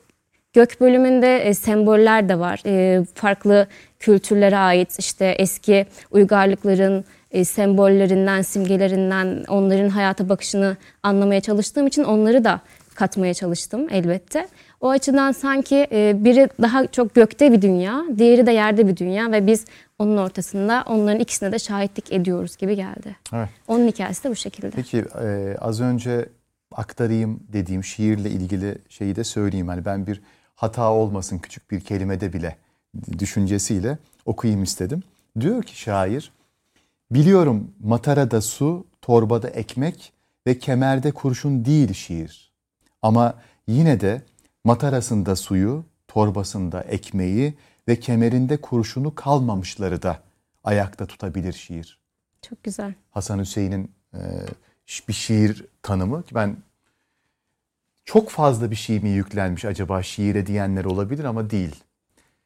gök 0.53 0.81
bölümünde 0.81 1.39
e, 1.39 1.55
semboller 1.55 2.29
de 2.29 2.39
var. 2.39 2.63
E, 2.67 3.05
farklı 3.15 3.67
kültürlere 3.99 4.57
ait 4.57 4.99
işte 4.99 5.27
eski 5.39 5.87
uygarlıkların 6.11 7.05
e, 7.31 7.45
sembollerinden, 7.45 8.43
simgelerinden 8.43 9.45
onların 9.49 9.89
hayata 9.89 10.29
bakışını 10.29 10.77
anlamaya 11.03 11.41
çalıştığım 11.41 11.87
için 11.87 12.05
onları 12.05 12.45
da 12.45 12.61
katmaya 12.95 13.35
çalıştım 13.35 13.87
elbette. 13.91 14.49
O 14.81 14.89
açıdan 14.89 15.33
sanki 15.33 15.87
e, 15.93 16.25
biri 16.25 16.49
daha 16.63 16.87
çok 16.87 17.15
gökte 17.15 17.53
bir 17.53 17.63
dünya, 17.63 18.05
diğeri 18.19 18.47
de 18.47 18.53
yerde 18.53 18.89
bir 18.89 18.97
dünya 18.97 19.33
ve 19.33 19.47
biz 19.47 19.65
onun 19.99 20.17
ortasında 20.17 20.85
onların 20.87 21.21
ikisine 21.21 21.53
de 21.53 21.59
şahitlik 21.59 22.13
ediyoruz 22.13 22.57
gibi 22.57 22.77
geldi. 22.77 23.17
Evet. 23.33 23.49
Onun 23.69 23.87
hikayesi 23.87 24.25
de 24.25 24.31
bu 24.31 24.37
şekilde. 24.37 24.71
Peki 24.71 25.05
e, 25.23 25.57
az 25.61 25.81
önce 25.81 26.29
aktarayım 26.73 27.41
dediğim 27.53 27.85
şiirle 27.85 28.31
ilgili 28.31 28.79
şeyi 28.89 29.17
de 29.17 29.25
söyleyeyim. 29.25 29.69
Hani 29.69 29.85
ben 29.85 30.07
bir 30.07 30.21
hata 30.55 30.93
olmasın 30.93 31.39
küçük 31.39 31.71
bir 31.71 31.81
kelimede 31.81 32.33
bile 32.33 32.57
düşüncesiyle 33.19 33.99
okuyayım 34.27 34.63
istedim. 34.63 35.03
Diyor 35.41 35.63
ki 35.63 35.79
şair, 35.79 36.33
biliyorum 37.11 37.75
matarada 37.81 38.41
su, 38.41 38.87
torbada 39.03 39.49
ekmek 39.49 40.13
ve 40.47 40.59
kemerde 40.59 41.13
kurşun 41.13 41.65
değil 41.65 41.93
şiir. 41.93 42.53
Ama 43.03 43.35
yine 43.67 44.01
de 44.01 44.23
matarasında 44.65 45.37
suyu, 45.37 45.85
torbasında 46.09 46.83
ekmeği 46.83 47.55
ve 47.89 48.01
kemerinde 48.01 48.57
kurşunu 48.57 49.15
kalmamışları 49.15 50.03
da 50.03 50.21
ayakta 50.65 51.07
tutabilir 51.07 51.53
şiir. 51.53 52.01
Çok 52.43 52.65
güzel. 52.65 52.95
Hasan 53.11 53.39
Hüseyin'in 53.39 53.91
e, 54.15 54.19
bir 55.09 55.13
şiir 55.13 55.65
tanımı 55.83 56.23
ki 56.23 56.35
ben 56.35 56.57
çok 58.05 58.31
fazla 58.31 58.71
bir 58.71 58.77
şey 58.77 59.01
mi 59.01 59.09
yüklenmiş 59.09 59.65
acaba 59.65 60.03
şiire 60.03 60.47
diyenler 60.47 60.85
olabilir 60.85 61.25
ama 61.25 61.51
değil. 61.51 61.77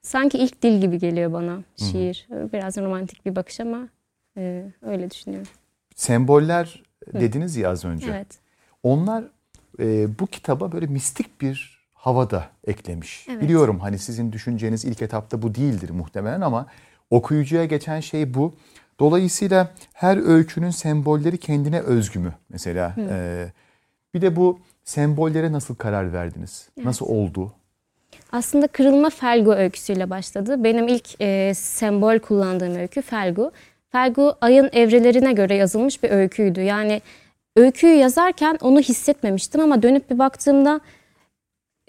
Sanki 0.02 0.38
ilk 0.38 0.62
dil 0.62 0.80
gibi 0.80 0.98
geliyor 0.98 1.32
bana 1.32 1.62
şiir. 1.76 2.26
Hı-hı. 2.28 2.52
Biraz 2.52 2.76
romantik 2.76 3.26
bir 3.26 3.36
bakış 3.36 3.60
ama 3.60 3.88
e, 4.36 4.64
öyle 4.82 5.10
düşünüyorum. 5.10 5.48
Semboller 5.94 6.82
dediniz 7.14 7.56
ya 7.56 7.70
az 7.70 7.84
önce. 7.84 8.10
Evet. 8.10 8.38
Onlar 8.82 9.24
e, 9.78 10.18
bu 10.18 10.26
kitaba 10.26 10.72
böyle 10.72 10.86
mistik 10.86 11.40
bir 11.40 11.84
havada 11.94 12.48
eklemiş. 12.66 13.26
Evet. 13.28 13.42
Biliyorum 13.42 13.80
hani 13.80 13.98
sizin 13.98 14.32
düşünceniz 14.32 14.84
ilk 14.84 15.02
etapta 15.02 15.42
bu 15.42 15.54
değildir 15.54 15.90
muhtemelen 15.90 16.40
ama 16.40 16.66
okuyucuya 17.10 17.64
geçen 17.64 18.00
şey 18.00 18.34
bu. 18.34 18.54
Dolayısıyla 19.00 19.70
her 19.92 20.16
öykünün 20.16 20.70
sembolleri 20.70 21.38
kendine 21.38 21.80
özgü 21.80 22.18
mü 22.18 22.32
mesela? 22.48 22.94
Ee, 22.98 23.46
bir 24.14 24.22
de 24.22 24.36
bu 24.36 24.58
sembollere 24.84 25.52
nasıl 25.52 25.74
karar 25.74 26.12
verdiniz? 26.12 26.68
Evet. 26.76 26.86
Nasıl 26.86 27.06
oldu? 27.06 27.52
Aslında 28.32 28.66
Kırılma 28.66 29.10
Felgu 29.10 29.54
öyküsüyle 29.54 30.10
başladı. 30.10 30.64
Benim 30.64 30.88
ilk 30.88 31.20
e, 31.20 31.52
sembol 31.54 32.18
kullandığım 32.18 32.74
öykü 32.76 33.02
Felgu. 33.02 33.52
Felgu 33.94 34.34
ayın 34.40 34.70
evrelerine 34.72 35.32
göre 35.32 35.54
yazılmış 35.54 36.02
bir 36.02 36.10
öyküydü. 36.10 36.60
Yani 36.60 37.02
öyküyü 37.56 37.94
yazarken 37.94 38.58
onu 38.60 38.80
hissetmemiştim 38.80 39.60
ama 39.60 39.82
dönüp 39.82 40.10
bir 40.10 40.18
baktığımda 40.18 40.80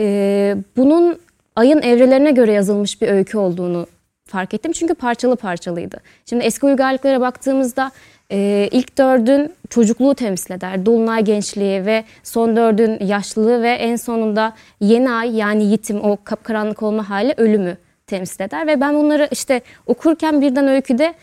e, 0.02 0.56
bunun 0.78 1.20
ayın 1.56 1.82
evrelerine 1.82 2.32
göre 2.32 2.52
yazılmış 2.52 3.02
bir 3.02 3.08
öykü 3.08 3.38
olduğunu 3.38 3.88
fark 4.28 4.54
ettim. 4.54 4.72
Çünkü 4.72 4.94
parçalı 4.94 5.36
parçalıydı. 5.36 5.98
Şimdi 6.26 6.44
eski 6.44 6.66
uygarlıklara 6.66 7.22
baktığımızda 7.22 7.92
e, 8.32 8.70
ilk 8.72 8.98
dördün 8.98 9.54
çocukluğu 9.70 10.16
temsil 10.16 10.54
eder. 10.54 10.86
Dolunay 10.86 11.24
gençliği 11.24 11.86
ve 11.86 12.04
son 12.24 12.56
dördün 12.56 13.06
yaşlılığı 13.06 13.64
ve 13.64 13.70
en 13.70 13.96
sonunda 13.96 14.54
yeni 14.80 15.12
ay 15.12 15.36
yani 15.36 15.64
yitim 15.64 16.04
o 16.04 16.18
kapkaranlık 16.24 16.84
olma 16.84 17.10
hali 17.10 17.34
ölümü 17.38 17.78
temsil 18.08 18.44
eder. 18.44 18.68
Ve 18.68 18.82
ben 18.82 18.96
bunları 18.96 19.28
işte 19.32 19.62
okurken 19.86 20.42
birden 20.42 20.68
öyküde 20.68 21.16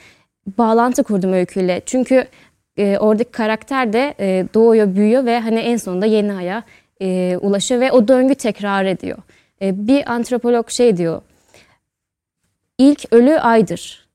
bağlantı 0.59 1.03
kurdum 1.03 1.33
öyküyle. 1.33 1.83
Çünkü 1.87 2.25
e, 2.77 2.99
oradaki 2.99 3.31
karakter 3.31 3.93
de 3.93 4.15
e, 4.21 4.47
doğuyor, 4.55 4.95
büyüyor 4.95 5.25
ve 5.25 5.41
hani 5.41 5.59
en 5.59 5.77
sonunda 5.77 6.07
yeni 6.07 6.33
aya 6.33 6.63
e, 7.03 7.37
ulaşıyor 7.41 7.81
ve 7.81 7.93
o 7.93 8.09
döngü 8.09 8.35
tekrar 8.35 8.85
ediyor. 8.85 9.19
E, 9.63 9.87
bir 9.87 10.13
antropolog 10.13 10.71
şey 10.71 10.97
diyor, 10.97 11.23
ilk 12.79 13.13
ölü 13.13 13.39
aydır. 13.39 14.09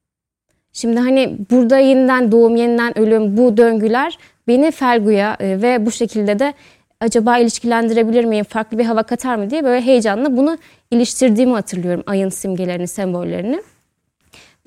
Şimdi 0.74 1.00
hani 1.00 1.38
burada 1.52 1.78
yeniden 1.78 2.32
doğum, 2.32 2.56
yeniden 2.56 3.00
ölüm 3.00 3.38
bu 3.38 3.58
döngüler 3.58 4.18
beni 4.48 4.72
Felgu'ya 4.72 5.38
e, 5.40 5.62
ve 5.62 5.86
bu 5.86 5.92
şekilde 5.92 6.40
de 6.40 6.54
acaba 7.00 7.38
ilişkilendirebilir 7.38 8.26
miyim, 8.26 8.46
farklı 8.46 8.78
bir 8.78 8.86
hava 8.86 9.04
katar 9.04 9.36
mı 9.36 9.50
diye 9.50 9.64
böyle 9.64 9.86
heyecanla 9.86 10.38
bunu 10.38 10.58
iliştirdiğimi 10.92 11.54
hatırlıyorum 11.54 12.04
ayın 12.08 12.30
simgelerini, 12.30 12.88
sembollerini. 12.88 13.62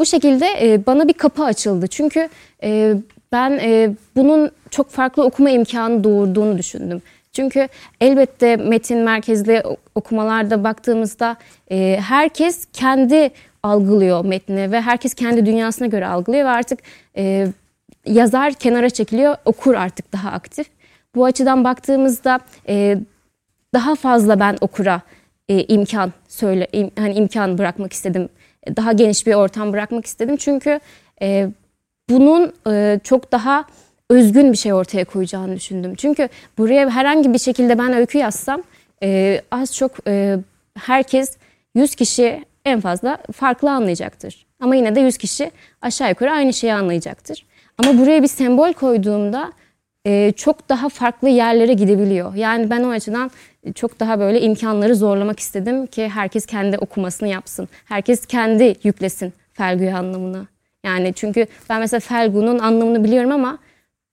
Bu 0.01 0.07
şekilde 0.07 0.47
e, 0.61 0.87
bana 0.87 1.09
bir 1.09 1.13
kapı 1.13 1.45
açıldı. 1.45 1.87
Çünkü 1.87 2.29
e, 2.63 2.95
ben 3.33 3.61
bunun 4.17 4.51
çok 4.71 4.91
farklı 4.91 5.25
okuma 5.25 5.51
imkanı 5.51 6.05
doğurduğunu 6.05 6.59
düşündüm. 6.59 7.03
Çünkü 7.33 7.69
elbette 8.01 8.57
metin 8.57 8.99
merkezli 8.99 9.63
okumalarda 9.95 10.65
baktığımızda 10.65 11.37
herkes 11.99 12.67
kendi 12.73 13.31
algılıyor 13.63 14.25
metni 14.25 14.73
ve 14.73 14.81
herkes 14.81 15.15
kendi 15.15 15.47
dünyasına 15.47 15.87
göre 15.87 16.07
algılıyor 16.07 16.45
ve 16.45 16.49
artık 16.49 16.79
e, 17.17 17.47
yazar 18.07 18.53
kenara 18.53 18.91
çekiliyor, 18.91 19.37
okur 19.45 19.75
artık 19.75 20.13
daha 20.13 20.31
aktif. 20.31 20.67
Bu 21.15 21.25
açıdan 21.25 21.65
baktığımızda 21.65 22.41
e, 22.69 22.99
daha 23.75 23.95
fazla 23.95 24.41
ben 24.41 24.57
okura 24.61 25.01
e, 25.49 25.63
imkan 25.63 26.13
söyle 26.29 26.69
hani 26.99 27.15
imkan 27.15 27.59
bırakmak 27.59 27.93
istedim. 27.93 28.29
Daha 28.77 28.93
geniş 28.93 29.27
bir 29.27 29.35
ortam 29.35 29.73
bırakmak 29.73 30.07
istedim. 30.07 30.37
Çünkü 30.37 30.81
e, 31.23 31.49
bunun 32.11 32.53
e, 32.67 33.01
çok 33.05 33.33
daha 33.33 33.65
özgün 34.11 34.53
bir 34.53 34.57
şey 34.57 34.73
ortaya 34.73 35.05
koyacağını 35.05 35.57
düşündüm. 35.57 35.95
Çünkü 35.95 36.29
buraya 36.59 36.91
herhangi 36.91 37.33
bir 37.33 37.39
şekilde 37.39 37.79
ben 37.79 37.93
öykü 37.93 38.19
yazsam 38.19 38.63
e, 39.03 39.41
az 39.51 39.77
çok 39.77 39.93
e, 40.07 40.39
herkes 40.79 41.37
100 41.75 41.95
kişi 41.95 42.45
en 42.65 42.81
fazla 42.81 43.19
farklı 43.33 43.71
anlayacaktır. 43.71 44.47
Ama 44.61 44.77
yine 44.77 44.95
de 44.95 45.01
100 45.01 45.19
kişi 45.19 45.51
aşağı 45.83 46.09
yukarı 46.09 46.33
aynı 46.33 46.53
şeyi 46.53 46.75
anlayacaktır. 46.75 47.47
Ama 47.79 47.99
buraya 47.99 48.23
bir 48.23 48.29
sembol 48.29 48.73
koyduğumda 48.73 49.53
e, 50.07 50.33
çok 50.37 50.69
daha 50.69 50.89
farklı 50.89 51.29
yerlere 51.29 51.73
gidebiliyor. 51.73 52.35
Yani 52.35 52.71
ben 52.71 52.85
o 52.85 52.91
açıdan 52.91 53.31
çok 53.75 54.01
daha 54.01 54.21
böyle 54.21 54.41
imkanları 54.41 54.97
zorlamak 54.97 55.41
istedim 55.41 55.87
ki 55.87 56.09
herkes 56.09 56.47
kendi 56.47 56.79
okumasını 56.79 57.29
yapsın. 57.29 57.69
Herkes 57.85 58.27
kendi 58.27 58.77
yüklesin 58.83 59.33
Felgu'ya 59.53 59.99
anlamını. 59.99 60.47
Yani 60.85 61.13
çünkü 61.15 61.47
ben 61.71 61.81
mesela 61.81 62.01
Felgu'nun 62.01 62.59
anlamını 62.59 63.05
biliyorum 63.05 63.33
ama 63.33 63.59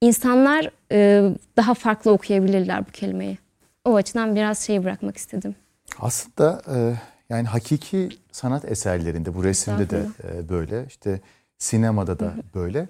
insanlar 0.02 0.70
e, 0.92 1.30
daha 1.58 1.74
farklı 1.74 2.12
okuyabilirler 2.12 2.88
bu 2.88 2.92
kelimeyi. 2.92 3.38
O 3.86 3.96
açıdan 3.96 4.36
biraz 4.36 4.60
şeyi 4.60 4.84
bırakmak 4.84 5.18
istedim. 5.18 5.56
Aslında 6.00 6.62
e, 6.76 6.94
yani 7.30 7.48
hakiki 7.48 8.10
sanat 8.32 8.66
eserlerinde 8.66 9.36
bu 9.36 9.44
resimde 9.44 9.90
de 9.90 10.06
e, 10.24 10.50
böyle 10.50 10.86
işte 10.88 11.20
sinemada 11.58 12.20
da 12.20 12.34
böyle 12.56 12.88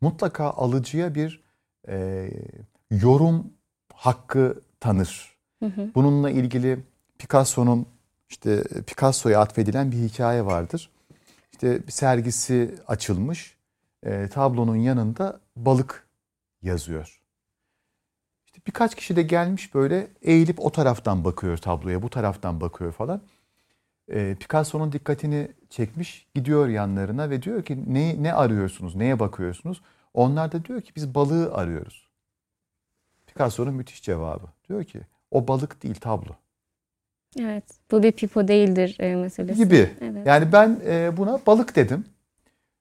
mutlaka 0.00 0.44
alıcıya 0.44 1.14
bir 1.14 1.47
e, 1.88 2.30
yorum 2.90 3.52
hakkı 3.94 4.60
tanır. 4.80 5.36
Hı 5.62 5.66
hı. 5.66 5.90
Bununla 5.94 6.30
ilgili 6.30 6.78
Picasso'nun 7.18 7.86
işte 8.28 8.62
Picasso'ya 8.86 9.40
atfedilen 9.40 9.92
bir 9.92 9.96
hikaye 9.96 10.44
vardır. 10.44 10.90
İşte 11.52 11.86
bir 11.86 11.92
sergisi 11.92 12.74
açılmış. 12.86 13.56
E, 14.02 14.28
tablonun 14.28 14.76
yanında 14.76 15.40
balık 15.56 16.06
yazıyor. 16.62 17.20
İşte 18.46 18.60
birkaç 18.66 18.94
kişi 18.94 19.16
de 19.16 19.22
gelmiş 19.22 19.74
böyle 19.74 20.08
eğilip 20.22 20.60
o 20.60 20.72
taraftan 20.72 21.24
bakıyor 21.24 21.56
tabloya, 21.56 22.02
bu 22.02 22.10
taraftan 22.10 22.60
bakıyor 22.60 22.92
falan 22.92 23.22
e, 24.08 24.36
Picasso'nun 24.40 24.92
dikkatini 24.92 25.48
çekmiş 25.70 26.26
gidiyor 26.34 26.68
yanlarına 26.68 27.30
ve 27.30 27.42
diyor 27.42 27.62
ki 27.62 27.84
ne, 27.86 28.22
ne 28.22 28.32
arıyorsunuz, 28.32 28.94
neye 28.94 29.18
bakıyorsunuz? 29.20 29.82
Onlar 30.18 30.52
da 30.52 30.64
diyor 30.64 30.80
ki 30.80 30.92
biz 30.96 31.14
balığı 31.14 31.54
arıyoruz. 31.54 32.08
Picasso'nun 33.26 33.74
müthiş 33.74 34.02
cevabı. 34.02 34.46
Diyor 34.68 34.84
ki 34.84 35.00
o 35.30 35.48
balık 35.48 35.82
değil 35.82 35.94
tablo. 35.94 36.32
Evet 37.40 37.64
bu 37.90 38.02
bir 38.02 38.12
pipo 38.12 38.48
değildir 38.48 38.96
e, 39.00 39.16
meselesi. 39.16 39.64
Gibi. 39.64 39.90
Evet. 40.00 40.26
Yani 40.26 40.52
ben 40.52 40.80
e, 40.86 41.16
buna 41.16 41.40
balık 41.46 41.76
dedim. 41.76 42.04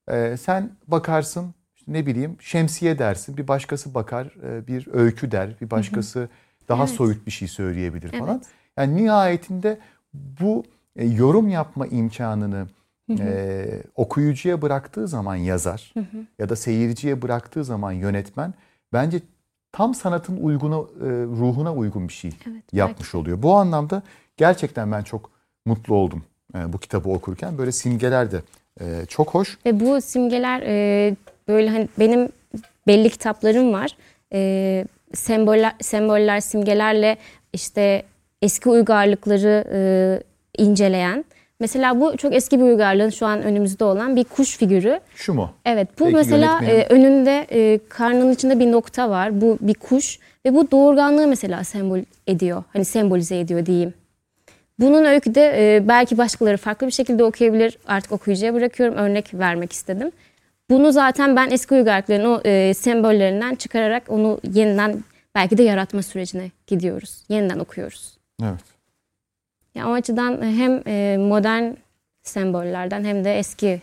E, 0.07 0.37
sen 0.37 0.71
bakarsın 0.87 1.53
işte 1.75 1.93
ne 1.93 2.05
bileyim 2.05 2.37
şemsiye 2.39 2.99
dersin. 2.99 3.37
Bir 3.37 3.47
başkası 3.47 3.93
bakar 3.93 4.25
e, 4.43 4.67
bir 4.67 4.87
öykü 4.93 5.31
der. 5.31 5.55
Bir 5.61 5.71
başkası 5.71 6.29
daha 6.69 6.83
evet. 6.83 6.95
soyut 6.95 7.25
bir 7.25 7.31
şey 7.31 7.47
söyleyebilir 7.47 8.19
falan. 8.19 8.35
Evet. 8.35 8.47
Yani 8.77 9.03
nihayetinde 9.03 9.79
bu 10.13 10.63
e, 10.95 11.05
yorum 11.05 11.49
yapma 11.49 11.87
imkanını 11.87 12.67
E, 13.09 13.65
okuyucuya 13.95 14.61
bıraktığı 14.61 15.07
zaman 15.07 15.35
yazar 15.35 15.93
ya 16.39 16.49
da 16.49 16.55
seyirciye 16.55 17.21
bıraktığı 17.21 17.63
zaman 17.63 17.91
yönetmen 17.91 18.53
bence 18.93 19.21
tam 19.71 19.95
sanatın 19.95 20.37
uyguna 20.37 20.75
e, 20.75 21.09
ruhuna 21.23 21.73
uygun 21.73 22.07
bir 22.07 22.13
şey 22.13 22.31
evet, 22.51 22.63
yapmış 22.73 23.07
belki. 23.07 23.17
oluyor. 23.17 23.41
Bu 23.41 23.55
anlamda 23.55 24.01
gerçekten 24.37 24.91
ben 24.91 25.03
çok 25.03 25.31
mutlu 25.65 25.95
oldum 25.95 26.23
e, 26.55 26.73
bu 26.73 26.77
kitabı 26.77 27.09
okurken. 27.09 27.57
Böyle 27.57 27.71
simgeler 27.71 28.31
de 28.31 28.41
e, 28.81 29.05
çok 29.05 29.33
hoş. 29.33 29.57
Ve 29.65 29.79
bu 29.79 30.01
simgeler 30.01 30.61
e, 30.61 31.15
böyle 31.47 31.69
hani 31.69 31.89
benim 31.99 32.29
belli 32.87 33.09
kitaplarım 33.09 33.73
var. 33.73 33.97
E, 34.33 34.85
semboller, 35.13 35.75
semboller, 35.81 36.39
simgelerle 36.39 37.17
işte 37.53 38.03
eski 38.41 38.69
uygarlıkları 38.69 39.67
e, 39.71 39.79
inceleyen. 40.63 41.25
Mesela 41.59 41.99
bu 42.01 42.17
çok 42.17 42.35
eski 42.35 42.59
bir 42.59 42.63
uygarlığın 42.63 43.09
şu 43.09 43.25
an 43.25 43.41
önümüzde 43.43 43.83
olan 43.83 44.15
bir 44.15 44.23
kuş 44.23 44.57
figürü. 44.57 44.99
Şu 45.15 45.33
mu? 45.33 45.53
Evet 45.65 45.87
bu 45.99 46.03
Peki, 46.03 46.15
mesela 46.15 46.61
e, 46.65 46.85
önünde 46.89 47.47
e, 47.51 47.79
karnının 47.89 48.31
içinde 48.31 48.59
bir 48.59 48.71
nokta 48.71 49.09
var. 49.09 49.41
Bu 49.41 49.57
bir 49.61 49.73
kuş 49.73 50.19
ve 50.45 50.53
bu 50.53 50.71
doğurganlığı 50.71 51.27
mesela 51.27 51.63
sembol 51.63 51.99
ediyor. 52.27 52.63
Hani 52.73 52.85
sembolize 52.85 53.39
ediyor 53.39 53.65
diyeyim. 53.65 53.93
Bunun 54.79 55.05
öyküde 55.05 55.75
e, 55.75 55.87
belki 55.87 56.17
başkaları 56.17 56.57
farklı 56.57 56.87
bir 56.87 56.91
şekilde 56.91 57.23
okuyabilir. 57.23 57.77
Artık 57.87 58.11
okuyucuya 58.11 58.53
bırakıyorum. 58.53 58.95
Örnek 58.95 59.33
vermek 59.33 59.71
istedim. 59.71 60.11
Bunu 60.69 60.91
zaten 60.91 61.35
ben 61.35 61.49
eski 61.51 61.73
uygarlıkların 61.73 62.25
o 62.25 62.41
e, 62.45 62.73
sembollerinden 62.73 63.55
çıkararak 63.55 64.03
onu 64.09 64.39
yeniden 64.53 65.03
belki 65.35 65.57
de 65.57 65.63
yaratma 65.63 66.01
sürecine 66.01 66.51
gidiyoruz. 66.67 67.23
Yeniden 67.29 67.59
okuyoruz. 67.59 68.17
Evet. 68.43 68.76
Yani 69.77 69.89
o 69.89 69.93
açıdan 69.93 70.41
hem 70.41 70.87
e, 70.87 71.17
modern 71.17 71.73
sembollerden 72.23 73.03
hem 73.03 73.23
de 73.23 73.39
eski 73.39 73.81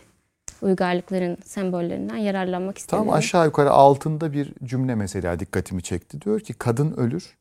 uygarlıkların 0.61 1.37
sembollerinden 1.45 2.17
yararlanmak 2.17 2.77
istedim. 2.77 2.97
Tam 2.97 3.13
aşağı 3.13 3.45
yukarı 3.45 3.71
altında 3.71 4.33
bir 4.33 4.53
cümle 4.63 4.95
mesela 4.95 5.39
dikkatimi 5.39 5.83
çekti. 5.83 6.21
Diyor 6.21 6.39
ki 6.39 6.53
kadın 6.53 6.91
ölür 6.97 7.37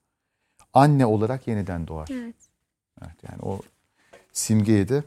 anne 0.74 1.06
olarak 1.06 1.48
yeniden 1.48 1.86
doğar. 1.86 2.08
Evet. 2.12 2.34
Evet 3.02 3.16
yani 3.30 3.42
o 3.42 3.60
simgeye 4.32 4.88
de 4.88 5.02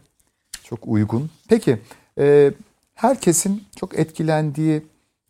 çok 0.64 0.80
uygun. 0.88 1.32
Peki 1.50 1.80
e, 2.20 2.52
herkesin 2.94 3.64
çok 3.76 4.00
etkilendiği 4.00 4.86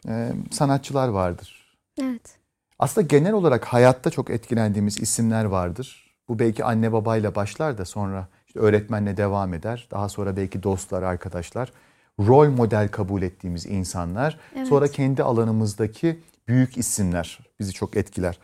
e, 0.07 0.31
sanatçılar 0.51 1.07
vardır. 1.07 1.77
Evet. 2.01 2.37
Aslında 2.79 3.07
genel 3.07 3.33
olarak 3.33 3.65
hayatta 3.65 4.09
çok 4.09 4.29
etkilendiğimiz 4.29 5.01
isimler 5.01 5.45
vardır. 5.45 6.06
Bu 6.29 6.39
belki 6.39 6.63
anne 6.63 6.91
babayla 6.91 7.35
başlar 7.35 7.77
da 7.77 7.85
sonra 7.85 8.27
işte 8.47 8.59
öğretmenle 8.59 9.17
devam 9.17 9.53
eder. 9.53 9.87
Daha 9.91 10.09
sonra 10.09 10.37
belki 10.37 10.63
dostlar, 10.63 11.03
arkadaşlar. 11.03 11.71
Rol 12.19 12.49
model 12.49 12.87
kabul 12.91 13.21
ettiğimiz 13.21 13.65
insanlar. 13.65 14.39
Evet. 14.55 14.67
Sonra 14.67 14.87
kendi 14.87 15.23
alanımızdaki 15.23 16.19
büyük 16.47 16.77
isimler 16.77 17.39
bizi 17.59 17.73
çok 17.73 17.97
etkiler. 17.97 18.39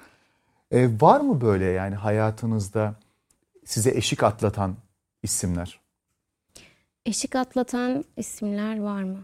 E, 0.72 0.90
var 1.02 1.22
mı 1.22 1.42
böyle 1.42 1.66
yani 1.66 1.96
hayatınızda 1.96 2.96
size 3.66 3.92
eşik 3.92 4.24
atlatan 4.24 4.75
isimler? 5.24 5.80
Eşik 7.06 7.36
atlatan 7.36 8.06
isimler 8.18 8.80
var 8.80 9.04
mı? 9.04 9.18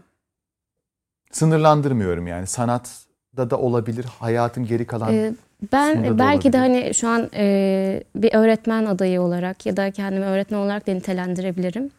Sınırlandırmıyorum 1.32 2.26
yani 2.26 2.46
sanatta 2.46 3.50
da 3.50 3.58
olabilir, 3.58 4.04
hayatın 4.04 4.66
geri 4.66 4.86
kalan 4.86 5.14
Ee, 5.14 5.34
ben 5.72 6.04
da 6.04 6.18
belki 6.18 6.52
de 6.52 6.58
hani 6.58 6.94
şu 6.94 7.08
an 7.08 7.30
e, 7.34 8.02
bir 8.16 8.34
öğretmen 8.34 8.84
adayı 8.84 9.20
olarak 9.20 9.66
ya 9.66 9.76
da 9.76 9.90
kendimi 9.90 10.24
öğretmen 10.24 10.58
olarak 10.58 10.86
da 10.86 10.92
nitelendirebilirim. 10.92 11.90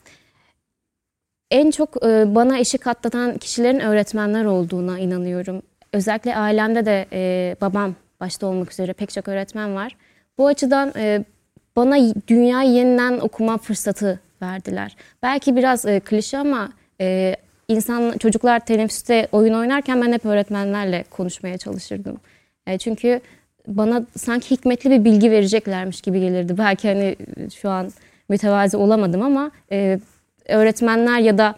En 1.52 1.72
çok 1.72 2.06
e, 2.06 2.36
bana 2.36 2.58
eşik 2.58 2.88
atlatan 2.88 3.38
kişilerin 3.38 3.80
öğretmenler 3.80 4.46
olduğuna 4.46 5.00
inanıyorum. 5.00 5.62
Özellikle 5.94 6.36
ailemde 6.36 6.86
de 6.86 7.06
e, 7.14 7.56
babam 7.62 7.96
başta 8.20 8.48
olmak 8.48 8.72
üzere 8.72 8.94
pek 8.94 9.12
çok 9.12 9.28
öğretmen 9.28 9.76
var. 9.76 9.96
Bu 10.38 10.48
açıdan 10.48 10.94
e, 10.96 11.24
bana 11.76 11.96
dünyayı 12.28 12.72
yeniden 12.72 13.20
okuma 13.20 13.58
fırsatı 13.58 14.20
verdiler. 14.42 14.96
Belki 15.24 15.56
biraz 15.56 15.86
e, 15.86 16.00
klişe 16.00 16.38
ama 16.38 16.70
e, 17.02 17.36
insan 17.68 18.18
çocuklar 18.18 18.60
teneffüste 18.60 19.28
oyun 19.32 19.54
oynarken 19.54 20.02
ben 20.02 20.14
hep 20.14 20.26
öğretmenlerle 20.26 21.06
konuşmaya 21.10 21.58
çalışırdım. 21.58 22.20
E, 22.68 22.78
çünkü 22.78 23.22
bana 23.68 24.06
sanki 24.18 24.52
hikmetli 24.52 24.90
bir 24.90 25.06
bilgi 25.06 25.32
vereceklermiş 25.32 26.02
gibi 26.02 26.20
gelirdi. 26.20 26.58
Belki 26.58 26.88
hani 26.88 27.16
şu 27.56 27.70
an 27.70 27.92
mütevazi 28.30 28.78
olamadım 28.78 29.22
ama 29.22 29.52
e, 29.72 30.00
öğretmenler 30.48 31.20
ya 31.20 31.38
da 31.38 31.56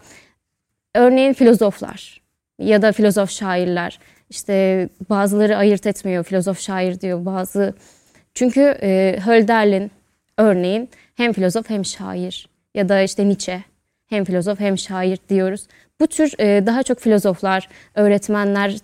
örneğin 0.94 1.32
filozoflar 1.32 2.20
ya 2.58 2.82
da 2.82 2.92
filozof 2.92 3.30
şairler 3.30 3.98
işte 4.30 4.88
bazıları 5.10 5.56
ayırt 5.56 5.86
etmiyor 5.86 6.24
filozof 6.24 6.60
şair 6.60 7.00
diyor 7.00 7.24
bazı 7.24 7.74
çünkü 8.34 8.78
e, 8.82 9.18
Hölderlin 9.24 9.90
örneğin 10.38 10.88
hem 11.14 11.32
filozof 11.32 11.70
hem 11.70 11.84
şair 11.84 12.48
ya 12.74 12.88
da 12.88 13.02
işte 13.02 13.28
Nietzsche 13.28 13.62
hem 14.06 14.24
filozof 14.24 14.60
hem 14.60 14.78
şair 14.78 15.18
diyoruz. 15.28 15.66
Bu 16.00 16.06
tür 16.06 16.32
e, 16.38 16.66
daha 16.66 16.82
çok 16.82 16.98
filozoflar, 16.98 17.68
öğretmenler, 17.94 18.76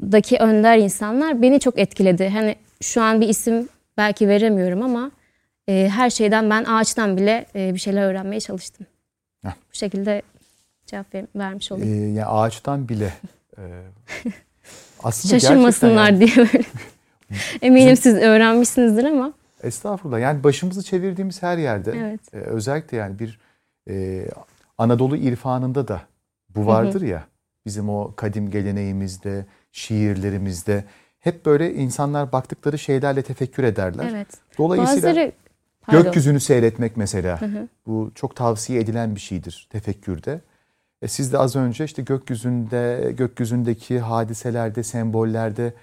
toplumdaki 0.00 0.36
önder 0.38 0.78
insanlar 0.78 1.42
beni 1.42 1.60
çok 1.60 1.78
etkiledi. 1.78 2.28
Hani 2.28 2.56
şu 2.82 3.02
an 3.02 3.20
bir 3.20 3.28
isim 3.28 3.68
belki 3.96 4.28
veremiyorum 4.28 4.82
ama 4.82 5.10
e, 5.68 5.88
her 5.92 6.10
şeyden 6.10 6.50
ben 6.50 6.64
ağaçtan 6.64 7.16
bile 7.16 7.46
e, 7.54 7.74
bir 7.74 7.78
şeyler 7.78 8.02
öğrenmeye 8.02 8.40
çalıştım. 8.40 8.86
Heh. 9.44 9.50
Bu 9.50 9.76
şekilde 9.76 10.22
cevap 10.86 11.14
ver- 11.14 11.26
vermiş 11.36 11.70
Ee, 11.70 11.74
olayım. 11.74 12.16
yani 12.16 12.26
ağaçtan 12.26 12.88
bile 12.88 13.12
e, 13.58 13.62
aslında 15.02 15.40
Şaşırmasınlar 15.40 16.10
yani- 16.10 16.20
diye 16.20 16.36
böyle. 16.36 16.64
Eminim 17.62 17.96
siz 17.96 18.14
öğrenmişsinizdir 18.14 19.04
ama. 19.04 19.32
Estağfurullah. 19.62 20.20
Yani 20.20 20.44
başımızı 20.44 20.82
çevirdiğimiz 20.82 21.42
her 21.42 21.58
yerde 21.58 21.92
Evet. 21.98 22.34
e, 22.34 22.36
özellikle 22.36 22.96
yani 22.96 23.18
bir 23.18 23.38
e, 23.90 24.24
Anadolu 24.78 25.16
irfanında 25.16 25.88
da 25.88 26.00
bu 26.48 26.66
vardır 26.66 27.00
ya. 27.02 27.24
Bizim 27.66 27.88
o 27.88 28.12
kadim 28.16 28.50
geleneğimizde, 28.50 29.46
şiirlerimizde 29.72 30.84
hep 31.20 31.46
böyle 31.46 31.74
insanlar 31.74 32.32
baktıkları 32.32 32.78
şeylerle 32.78 33.22
tefekkür 33.22 33.64
ederler. 33.64 34.08
Evet. 34.10 34.28
Dolayısıyla 34.58 35.08
Bazıları 35.08 35.32
pardon. 35.80 36.02
gökyüzünü 36.02 36.40
seyretmek 36.40 36.96
mesela 36.96 37.40
bu 37.86 38.12
çok 38.14 38.36
tavsiye 38.36 38.80
edilen 38.80 39.14
bir 39.14 39.20
şeydir 39.20 39.68
tefekkürde. 39.70 40.40
E, 41.02 41.08
siz 41.08 41.32
de 41.32 41.38
az 41.38 41.56
önce 41.56 41.84
işte 41.84 42.02
gökyüzünde, 42.02 43.12
gökyüzündeki 43.18 44.00
hadiselerde, 44.00 44.82
sembollerde 44.82 45.74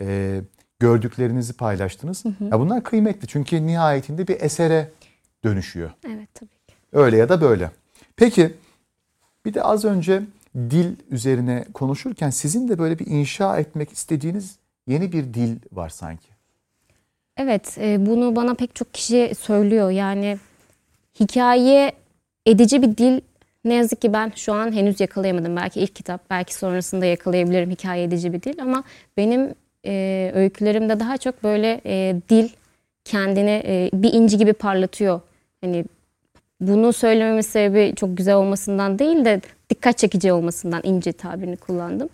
e, 0.00 0.40
gördüklerinizi 0.80 1.52
paylaştınız. 1.52 2.24
Ya 2.40 2.60
bunlar 2.60 2.82
kıymetli 2.82 3.28
çünkü 3.28 3.66
nihayetinde 3.66 4.28
bir 4.28 4.40
esere 4.40 4.90
dönüşüyor. 5.44 5.90
Evet 6.06 6.28
tabii 6.34 6.48
ki. 6.66 6.74
Öyle 6.92 7.16
ya 7.16 7.28
da 7.28 7.40
böyle. 7.40 7.70
Peki 8.16 8.54
bir 9.44 9.54
de 9.54 9.62
az 9.62 9.84
önce 9.84 10.22
dil 10.54 10.96
üzerine 11.10 11.64
konuşurken 11.74 12.30
sizin 12.30 12.68
de 12.68 12.78
böyle 12.78 12.98
bir 12.98 13.06
inşa 13.06 13.58
etmek 13.58 13.92
istediğiniz 13.92 14.56
yeni 14.86 15.12
bir 15.12 15.34
dil 15.34 15.56
var 15.72 15.88
sanki. 15.88 16.28
Evet, 17.36 17.78
e, 17.80 18.06
bunu 18.06 18.36
bana 18.36 18.54
pek 18.54 18.74
çok 18.74 18.94
kişi 18.94 19.32
söylüyor. 19.38 19.90
Yani 19.90 20.38
hikaye 21.20 21.92
edici 22.46 22.82
bir 22.82 22.96
dil 22.96 23.20
ne 23.64 23.74
yazık 23.74 24.00
ki 24.02 24.12
ben 24.12 24.32
şu 24.36 24.52
an 24.52 24.72
henüz 24.72 25.00
yakalayamadım. 25.00 25.56
Belki 25.56 25.80
ilk 25.80 25.96
kitap, 25.96 26.30
belki 26.30 26.54
sonrasında 26.54 27.06
yakalayabilirim 27.06 27.70
hikaye 27.70 28.04
edici 28.04 28.32
bir 28.32 28.42
dil. 28.42 28.62
Ama 28.62 28.84
benim 29.16 29.54
e, 29.86 30.30
öykülerimde 30.34 31.00
daha 31.00 31.16
çok 31.16 31.42
böyle 31.42 31.80
e, 31.86 32.16
dil 32.28 32.48
kendini 33.04 33.62
e, 33.66 33.90
bir 33.92 34.12
inci 34.12 34.38
gibi 34.38 34.52
parlatıyor. 34.52 35.20
Hani 35.60 35.84
bunu 36.62 36.92
söylememin 36.92 37.40
sebebi 37.40 37.94
çok 37.96 38.16
güzel 38.16 38.34
olmasından 38.34 38.98
değil 38.98 39.24
de 39.24 39.40
dikkat 39.70 39.98
çekici 39.98 40.32
olmasından 40.32 40.80
inci 40.84 41.12
tabirini 41.12 41.56
kullandım. 41.56 42.08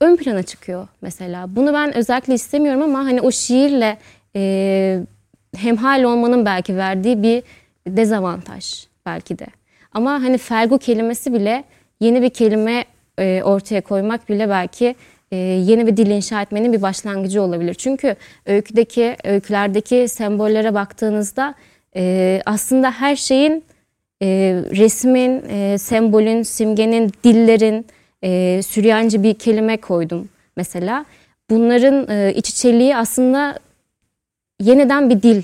Ön 0.00 0.16
plana 0.16 0.42
çıkıyor 0.42 0.88
mesela. 1.02 1.56
Bunu 1.56 1.72
ben 1.72 1.96
özellikle 1.96 2.34
istemiyorum 2.34 2.82
ama 2.82 2.98
hani 2.98 3.20
o 3.20 3.30
şiirle 3.30 3.98
e, 4.36 5.00
hemhal 5.56 6.02
olmanın 6.02 6.44
belki 6.44 6.76
verdiği 6.76 7.22
bir 7.22 7.42
dezavantaj 7.86 8.86
belki 9.06 9.38
de. 9.38 9.46
Ama 9.92 10.10
hani 10.10 10.38
felgu 10.38 10.78
kelimesi 10.78 11.32
bile 11.32 11.64
yeni 12.00 12.22
bir 12.22 12.30
kelime 12.30 12.84
e, 13.18 13.42
ortaya 13.42 13.80
koymak 13.80 14.28
bile 14.28 14.48
belki 14.48 14.94
e, 15.32 15.36
yeni 15.36 15.86
bir 15.86 15.96
dil 15.96 16.10
inşa 16.10 16.42
etmenin 16.42 16.72
bir 16.72 16.82
başlangıcı 16.82 17.42
olabilir. 17.42 17.74
Çünkü 17.74 18.16
öyküdeki, 18.46 19.16
öykülerdeki 19.24 20.08
sembollere 20.08 20.74
baktığınızda 20.74 21.54
e, 21.96 22.42
aslında 22.46 22.90
her 22.90 23.16
şeyin 23.16 23.64
e, 24.22 24.26
resmin, 24.70 25.42
e, 25.48 25.78
sembolün, 25.78 26.42
simgenin, 26.42 27.12
dillerin 27.24 27.86
e, 28.24 28.60
Süryancı 28.62 29.22
bir 29.22 29.34
kelime 29.34 29.76
koydum 29.76 30.28
mesela. 30.56 31.04
Bunların 31.50 32.10
e, 32.10 32.34
iç 32.34 32.50
içeliği 32.50 32.96
aslında 32.96 33.58
yeniden 34.60 35.10
bir 35.10 35.22
dil. 35.22 35.42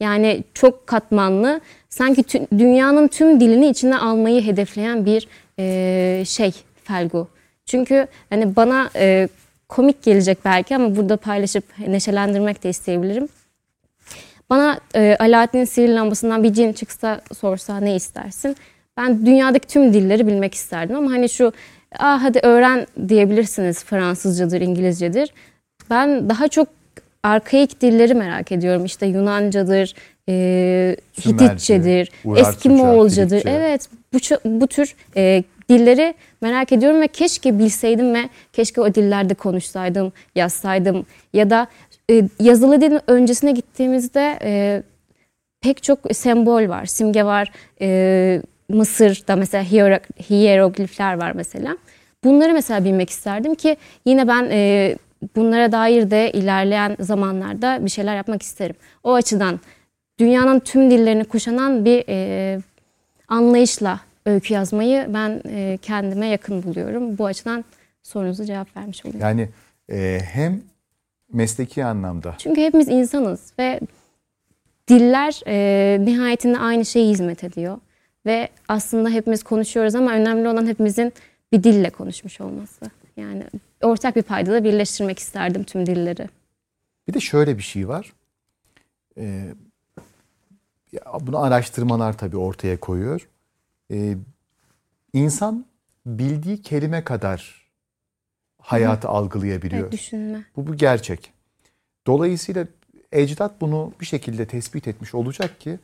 Yani 0.00 0.44
çok 0.54 0.86
katmanlı. 0.86 1.60
Sanki 1.88 2.22
tü- 2.22 2.58
dünyanın 2.58 3.08
tüm 3.08 3.40
dilini 3.40 3.68
içine 3.68 3.98
almayı 3.98 4.42
hedefleyen 4.44 5.06
bir 5.06 5.28
e, 5.58 6.24
şey 6.24 6.52
Felgu. 6.84 7.28
Çünkü 7.66 8.06
hani 8.30 8.56
bana 8.56 8.90
e, 8.96 9.28
komik 9.68 10.02
gelecek 10.02 10.38
belki 10.44 10.76
ama 10.76 10.96
burada 10.96 11.16
paylaşıp 11.16 11.64
neşelendirmek 11.86 12.64
de 12.64 12.68
isteyebilirim. 12.68 13.28
Bana 14.50 14.80
e, 14.94 15.16
Alaaddin'in 15.18 15.64
sihirli 15.64 15.94
lambasından 15.94 16.42
bir 16.42 16.52
cin 16.52 16.72
çıksa 16.72 17.20
sorsa 17.38 17.80
ne 17.80 17.96
istersin? 17.96 18.56
Ben 18.96 19.26
dünyadaki 19.26 19.68
tüm 19.68 19.92
dilleri 19.92 20.26
bilmek 20.26 20.54
isterdim 20.54 20.96
ama 20.96 21.10
hani 21.10 21.28
şu 21.28 21.52
ah 21.98 22.22
hadi 22.22 22.38
öğren 22.42 22.86
diyebilirsiniz 23.08 23.84
Fransızcadır, 23.84 24.60
İngilizcedir. 24.60 25.30
Ben 25.90 26.28
daha 26.28 26.48
çok 26.48 26.68
arkaik 27.22 27.80
dilleri 27.80 28.14
merak 28.14 28.52
ediyorum. 28.52 28.84
İşte 28.84 29.06
Yunancadır, 29.06 29.94
e, 30.28 30.96
Hititçedir, 31.18 32.12
Eskimoğulcadır. 32.36 33.42
Kritçe. 33.42 33.50
Evet 33.50 33.88
bu, 34.12 34.18
bu 34.60 34.66
tür 34.66 34.94
e, 35.16 35.44
dilleri 35.68 36.14
merak 36.40 36.72
ediyorum 36.72 37.00
ve 37.00 37.08
keşke 37.08 37.58
bilseydim 37.58 38.14
ve 38.14 38.28
keşke 38.52 38.80
o 38.80 38.94
dillerde 38.94 39.34
konuşsaydım, 39.34 40.12
yazsaydım 40.34 41.06
ya 41.32 41.50
da 41.50 41.66
e, 42.10 42.28
yazılı 42.40 42.80
dilin 42.80 43.00
öncesine 43.06 43.52
gittiğimizde 43.52 44.38
e, 44.42 44.82
pek 45.60 45.82
çok 45.82 45.98
sembol 46.12 46.68
var, 46.68 46.86
simge 46.86 47.24
var. 47.24 47.52
E, 47.80 48.42
Mısır'da 48.68 49.36
mesela 49.36 49.64
hieroglifler 50.30 51.18
var 51.18 51.32
mesela. 51.32 51.76
Bunları 52.24 52.52
mesela 52.52 52.84
bilmek 52.84 53.10
isterdim 53.10 53.54
ki 53.54 53.76
yine 54.04 54.28
ben 54.28 54.48
e, 54.50 54.96
bunlara 55.36 55.72
dair 55.72 56.10
de 56.10 56.32
ilerleyen 56.32 56.96
zamanlarda 57.00 57.84
bir 57.84 57.90
şeyler 57.90 58.16
yapmak 58.16 58.42
isterim. 58.42 58.76
O 59.04 59.14
açıdan 59.14 59.60
dünyanın 60.18 60.60
tüm 60.60 60.90
dillerini 60.90 61.24
kuşanan 61.24 61.84
bir 61.84 62.04
e, 62.08 62.58
anlayışla 63.28 64.00
öykü 64.26 64.54
yazmayı 64.54 65.06
ben 65.08 65.42
e, 65.48 65.78
kendime 65.82 66.26
yakın 66.26 66.62
buluyorum. 66.62 67.18
Bu 67.18 67.26
açıdan 67.26 67.64
sorunuza 68.02 68.44
cevap 68.44 68.76
vermiş 68.76 69.06
olayım. 69.06 69.20
Yani 69.20 69.48
e, 69.92 70.18
hem 70.32 70.60
mesleki 71.32 71.84
anlamda. 71.84 72.34
Çünkü 72.38 72.60
hepimiz 72.60 72.88
insanız 72.88 73.52
ve 73.58 73.80
diller 74.88 75.40
e, 75.46 76.04
nihayetinde 76.04 76.58
aynı 76.58 76.84
şeye 76.84 77.08
hizmet 77.08 77.44
ediyor. 77.44 77.78
Ve 78.26 78.48
aslında 78.68 79.10
hepimiz 79.10 79.42
konuşuyoruz 79.42 79.94
ama 79.94 80.12
önemli 80.12 80.48
olan 80.48 80.66
hepimizin 80.66 81.12
bir 81.52 81.62
dille 81.62 81.90
konuşmuş 81.90 82.40
olması. 82.40 82.90
Yani 83.16 83.44
ortak 83.82 84.16
bir 84.16 84.22
paydada 84.22 84.64
birleştirmek 84.64 85.18
isterdim 85.18 85.64
tüm 85.64 85.86
dilleri. 85.86 86.28
Bir 87.08 87.14
de 87.14 87.20
şöyle 87.20 87.58
bir 87.58 87.62
şey 87.62 87.88
var. 87.88 88.12
Ee, 89.18 89.54
bunu 91.20 91.38
araştırmalar 91.38 92.18
tabii 92.18 92.36
ortaya 92.36 92.80
koyuyor. 92.80 93.28
Ee, 93.90 94.16
insan 95.12 95.64
bildiği 96.06 96.62
kelime 96.62 97.04
kadar 97.04 97.59
hayatı 98.60 99.08
Hı. 99.08 99.12
algılayabiliyor. 99.12 99.82
Evet, 99.82 99.92
düşünme. 99.92 100.44
Bu 100.56 100.66
bu 100.66 100.76
gerçek. 100.76 101.32
Dolayısıyla 102.06 102.66
ecdat 103.12 103.60
bunu 103.60 103.92
bir 104.00 104.06
şekilde 104.06 104.46
tespit 104.46 104.88
etmiş 104.88 105.14
olacak 105.14 105.60
ki 105.60 105.78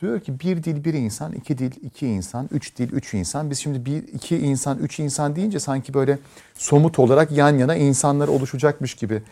diyor 0.00 0.20
ki 0.20 0.40
bir 0.40 0.64
dil 0.64 0.84
bir 0.84 0.94
insan, 0.94 1.32
iki 1.32 1.58
dil 1.58 1.72
iki 1.82 2.06
insan, 2.06 2.48
üç 2.52 2.76
dil 2.76 2.92
üç 2.92 3.14
insan. 3.14 3.50
Biz 3.50 3.58
şimdi 3.58 3.84
bir 3.84 4.02
iki 4.02 4.38
insan, 4.38 4.78
üç 4.78 5.00
insan 5.00 5.36
deyince 5.36 5.60
sanki 5.60 5.94
böyle 5.94 6.18
somut 6.54 6.98
olarak 6.98 7.32
yan 7.32 7.58
yana 7.58 7.74
insanlar 7.76 8.28
oluşacakmış 8.28 8.94
gibi 8.94 9.22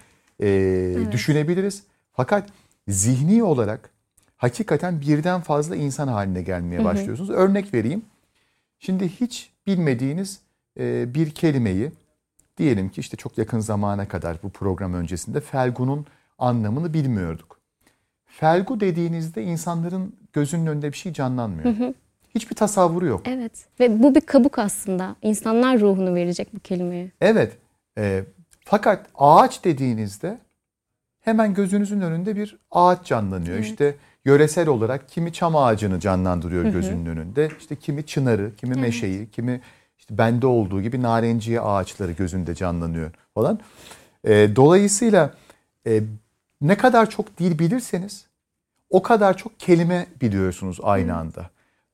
e, 0.41 0.49
evet. 0.49 1.13
düşünebiliriz. 1.13 1.83
Fakat 2.13 2.49
zihni 2.89 3.43
olarak 3.43 3.91
hakikaten 4.37 5.01
birden 5.01 5.41
fazla 5.41 5.77
insan 5.77 6.09
haline 6.09 6.43
gelmeye 6.43 6.85
başlıyorsunuz. 6.85 7.31
Hı 7.31 7.33
hı. 7.33 7.37
Örnek 7.37 7.75
vereyim. 7.75 8.03
Şimdi 8.79 9.09
hiç 9.09 9.51
bilmediğiniz 9.67 10.41
bir 11.15 11.31
kelimeyi 11.31 11.91
diyelim 12.59 12.89
ki 12.89 13.01
işte 13.01 13.17
çok 13.17 13.39
yakın 13.39 13.61
zamana 13.61 14.09
kadar 14.09 14.37
bu 14.43 14.51
program 14.51 14.95
öncesinde 14.95 15.41
felgunun 15.41 16.07
anlamını 16.39 16.95
bilmiyorduk. 16.95 17.59
Felgu 18.27 18.81
dediğinizde 18.81 19.43
insanların 19.43 20.17
gözünün 20.33 20.67
önünde 20.67 20.93
bir 20.93 20.97
şey 20.97 21.13
canlanmıyor. 21.13 21.65
Hı 21.65 21.85
hı. 21.85 21.95
Hiçbir 22.35 22.57
tasavvuru 22.57 23.07
yok. 23.07 23.23
Evet 23.25 23.67
ve 23.81 24.03
bu 24.03 24.15
bir 24.15 24.21
kabuk 24.21 24.59
aslında. 24.59 25.17
İnsanlar 25.23 25.81
ruhunu 25.81 26.15
verecek 26.15 26.55
bu 26.55 26.61
kelimeye. 26.61 27.11
Evet. 27.21 27.57
E, 27.99 28.25
fakat 28.65 29.07
ağaç 29.15 29.65
dediğinizde 29.65 30.39
hemen 31.21 31.55
gözünüzün 31.55 32.01
önünde 32.01 32.37
bir 32.37 32.59
ağaç 32.71 33.07
canlanıyor. 33.07 33.55
Evet. 33.55 33.65
İşte 33.65 33.95
yöresel 34.25 34.69
olarak 34.69 35.09
kimi 35.09 35.33
çam 35.33 35.57
ağacını 35.57 36.01
canlandırıyor 36.01 36.65
hı 36.65 36.69
hı. 36.69 36.73
gözünün 36.73 37.07
önünde. 37.07 37.49
İşte 37.59 37.77
kimi 37.77 38.07
çınarı, 38.07 38.57
kimi 38.57 38.73
evet. 38.73 38.83
meşeyi, 38.83 39.31
kimi 39.31 39.61
işte 39.99 40.19
bende 40.19 40.47
olduğu 40.47 40.83
gibi 40.83 41.03
narenciye 41.03 41.61
ağaçları 41.61 42.13
gözünde 42.13 42.55
canlanıyor 42.55 43.11
falan. 43.35 43.59
E, 44.25 44.57
dolayısıyla 44.57 45.35
e, 45.87 46.03
ne 46.61 46.77
kadar 46.77 47.11
çok 47.11 47.39
dil 47.39 47.59
bilirseniz 47.59 48.27
o 48.91 49.03
kadar 49.03 49.37
çok 49.37 49.61
kelime 49.61 50.07
biliyorsunuz 50.21 50.79
aynı 50.83 51.17
anda. 51.17 51.51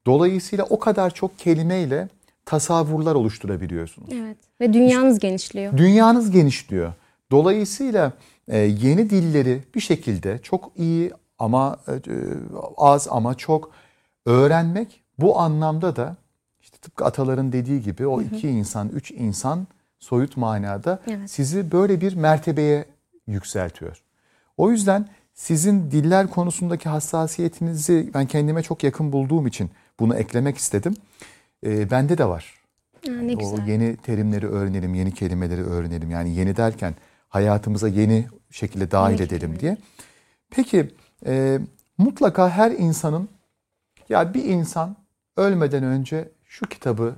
Dolayısıyla 0.07 0.65
o 0.65 0.79
kadar 0.79 1.11
çok 1.11 1.39
kelimeyle 1.39 2.09
tasavvurlar 2.45 3.15
oluşturabiliyorsunuz. 3.15 4.09
Evet 4.13 4.37
ve 4.61 4.73
dünyanız 4.73 5.15
işte, 5.15 5.29
genişliyor. 5.29 5.77
Dünyanız 5.77 6.31
genişliyor. 6.31 6.93
Dolayısıyla 7.31 8.13
e, 8.49 8.59
yeni 8.59 9.11
dilleri 9.11 9.63
bir 9.75 9.81
şekilde 9.81 10.39
çok 10.43 10.73
iyi 10.77 11.13
ama 11.39 11.77
e, 11.89 11.93
az 12.77 13.09
ama 13.11 13.35
çok 13.35 13.71
öğrenmek 14.27 15.05
bu 15.19 15.39
anlamda 15.39 15.97
da 15.97 16.17
tıpkı 16.85 17.05
ataların 17.05 17.53
dediği 17.53 17.83
gibi 17.83 18.07
o 18.07 18.23
iki 18.23 18.49
insan, 18.49 18.89
üç 18.89 19.11
insan 19.11 19.67
soyut 19.99 20.37
manada 20.37 21.03
evet. 21.07 21.31
sizi 21.31 21.73
böyle 21.73 22.01
bir 22.01 22.15
mertebeye 22.15 22.85
yükseltiyor. 23.27 24.03
O 24.57 24.71
yüzden 24.71 25.09
sizin 25.35 25.91
diller 25.91 26.27
konusundaki 26.27 26.89
hassasiyetinizi 26.89 28.11
ben 28.15 28.27
kendime 28.27 28.63
çok 28.63 28.85
yakın 28.85 29.13
bulduğum 29.13 29.47
için 29.47 29.71
bunu 30.01 30.17
eklemek 30.17 30.57
istedim. 30.57 30.95
E, 31.67 31.91
bende 31.91 32.19
de 32.19 32.29
var. 32.29 32.55
Ha, 33.07 33.13
ne 33.13 33.35
güzel. 33.35 33.65
O 33.65 33.71
yeni 33.71 33.97
terimleri 33.97 34.47
öğrenelim, 34.47 34.95
yeni 34.95 35.15
kelimeleri 35.15 35.63
öğrenelim. 35.63 36.11
Yani 36.11 36.35
yeni 36.35 36.57
derken 36.57 36.95
hayatımıza 37.29 37.89
yeni 37.89 38.27
şekilde 38.51 38.91
dahil 38.91 39.13
yeni 39.13 39.23
edelim 39.23 39.41
kelime. 39.41 39.61
diye. 39.61 39.77
Peki 40.51 40.91
e, 41.27 41.59
mutlaka 41.99 42.51
her 42.51 42.71
insanın 42.71 43.29
ya 44.09 44.35
bir 44.35 44.45
insan 44.45 44.97
ölmeden 45.37 45.85
önce 45.85 46.29
şu 46.55 46.67
kitabı 46.67 47.15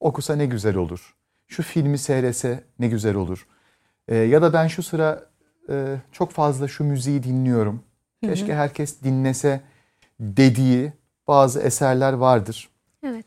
okusa 0.00 0.36
ne 0.36 0.46
güzel 0.46 0.76
olur. 0.76 1.14
Şu 1.46 1.62
filmi 1.62 1.98
seyrese 1.98 2.64
ne 2.78 2.88
güzel 2.88 3.14
olur. 3.14 3.46
E, 4.08 4.16
ya 4.16 4.42
da 4.42 4.52
ben 4.52 4.66
şu 4.66 4.82
sıra 4.82 5.26
e, 5.70 5.96
çok 6.12 6.32
fazla 6.32 6.68
şu 6.68 6.84
müziği 6.84 7.22
dinliyorum. 7.22 7.82
Keşke 8.24 8.48
hı 8.48 8.52
hı. 8.52 8.56
herkes 8.56 9.02
dinlese 9.02 9.60
dediği 10.20 10.92
bazı 11.28 11.60
eserler 11.60 12.12
vardır. 12.12 12.68
Evet. 13.06 13.26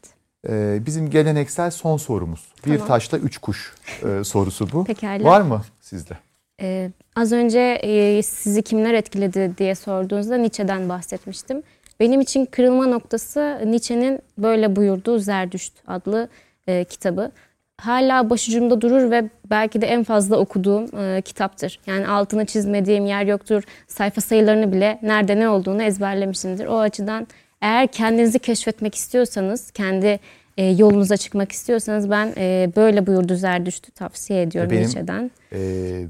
E, 0.49 0.79
bizim 0.85 1.09
geleneksel 1.09 1.71
son 1.71 1.97
sorumuz. 1.97 2.53
Tamam. 2.61 2.79
Bir 2.79 2.85
taşla 2.85 3.17
üç 3.17 3.37
kuş 3.37 3.73
e, 4.03 4.23
sorusu 4.23 4.71
bu. 4.71 4.83
Pekala. 4.83 5.23
Var 5.23 5.41
mı 5.41 5.61
sizde? 5.81 6.17
Ee, 6.61 6.91
az 7.15 7.31
önce 7.31 7.59
e, 7.59 8.23
sizi 8.23 8.61
kimler 8.61 8.93
etkiledi 8.93 9.57
diye 9.57 9.75
sorduğunuzda 9.75 10.37
Nietzsche'den 10.37 10.89
bahsetmiştim. 10.89 11.63
Benim 12.01 12.21
için 12.21 12.45
kırılma 12.45 12.87
noktası 12.87 13.61
Nietzsche'nin 13.65 14.19
böyle 14.37 14.75
buyurduğu 14.75 15.19
Zerdüşt 15.19 15.73
adlı 15.87 16.29
e, 16.67 16.83
kitabı 16.83 17.31
hala 17.77 18.29
başucumda 18.29 18.81
durur 18.81 19.11
ve 19.11 19.29
belki 19.49 19.81
de 19.81 19.87
en 19.87 20.03
fazla 20.03 20.37
okuduğum 20.37 20.99
e, 20.99 21.21
kitaptır. 21.21 21.79
Yani 21.87 22.07
altını 22.07 22.45
çizmediğim 22.45 23.05
yer 23.05 23.25
yoktur. 23.25 23.63
Sayfa 23.87 24.21
sayılarını 24.21 24.71
bile 24.71 24.99
nerede 25.01 25.39
ne 25.39 25.49
olduğunu 25.49 25.83
ezberlemişimdir. 25.83 26.65
O 26.65 26.79
açıdan 26.79 27.27
eğer 27.61 27.87
kendinizi 27.87 28.39
keşfetmek 28.39 28.95
istiyorsanız, 28.95 29.71
kendi 29.71 30.19
e, 30.57 30.65
yolunuza 30.65 31.17
çıkmak 31.17 31.51
istiyorsanız 31.51 32.09
ben 32.09 32.33
e, 32.37 32.71
böyle 32.75 33.07
buyurdu 33.07 33.35
Zerdüşt'ü 33.35 33.91
tavsiye 33.91 34.41
ediyorum 34.41 34.71
Benim, 34.71 34.81
Nietzsche'den. 34.81 35.31
E, 35.53 35.59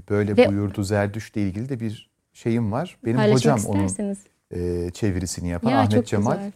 böyle 0.10 0.38
ve, 0.38 0.49
buyurdu 0.49 0.84
Zerdüşt'le 0.84 1.38
ilgili 1.38 1.69
de 1.69 1.80
bir 1.80 2.10
şeyim 2.34 2.71
var. 2.71 2.97
Benim 3.06 3.34
hocam 3.34 3.58
isterseniz. 3.58 4.30
E, 4.51 4.89
çevirisini 4.93 5.49
yapan 5.49 5.71
ya, 5.71 5.79
Ahmet 5.79 6.07
Cemal. 6.07 6.51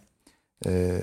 E, 0.66 1.02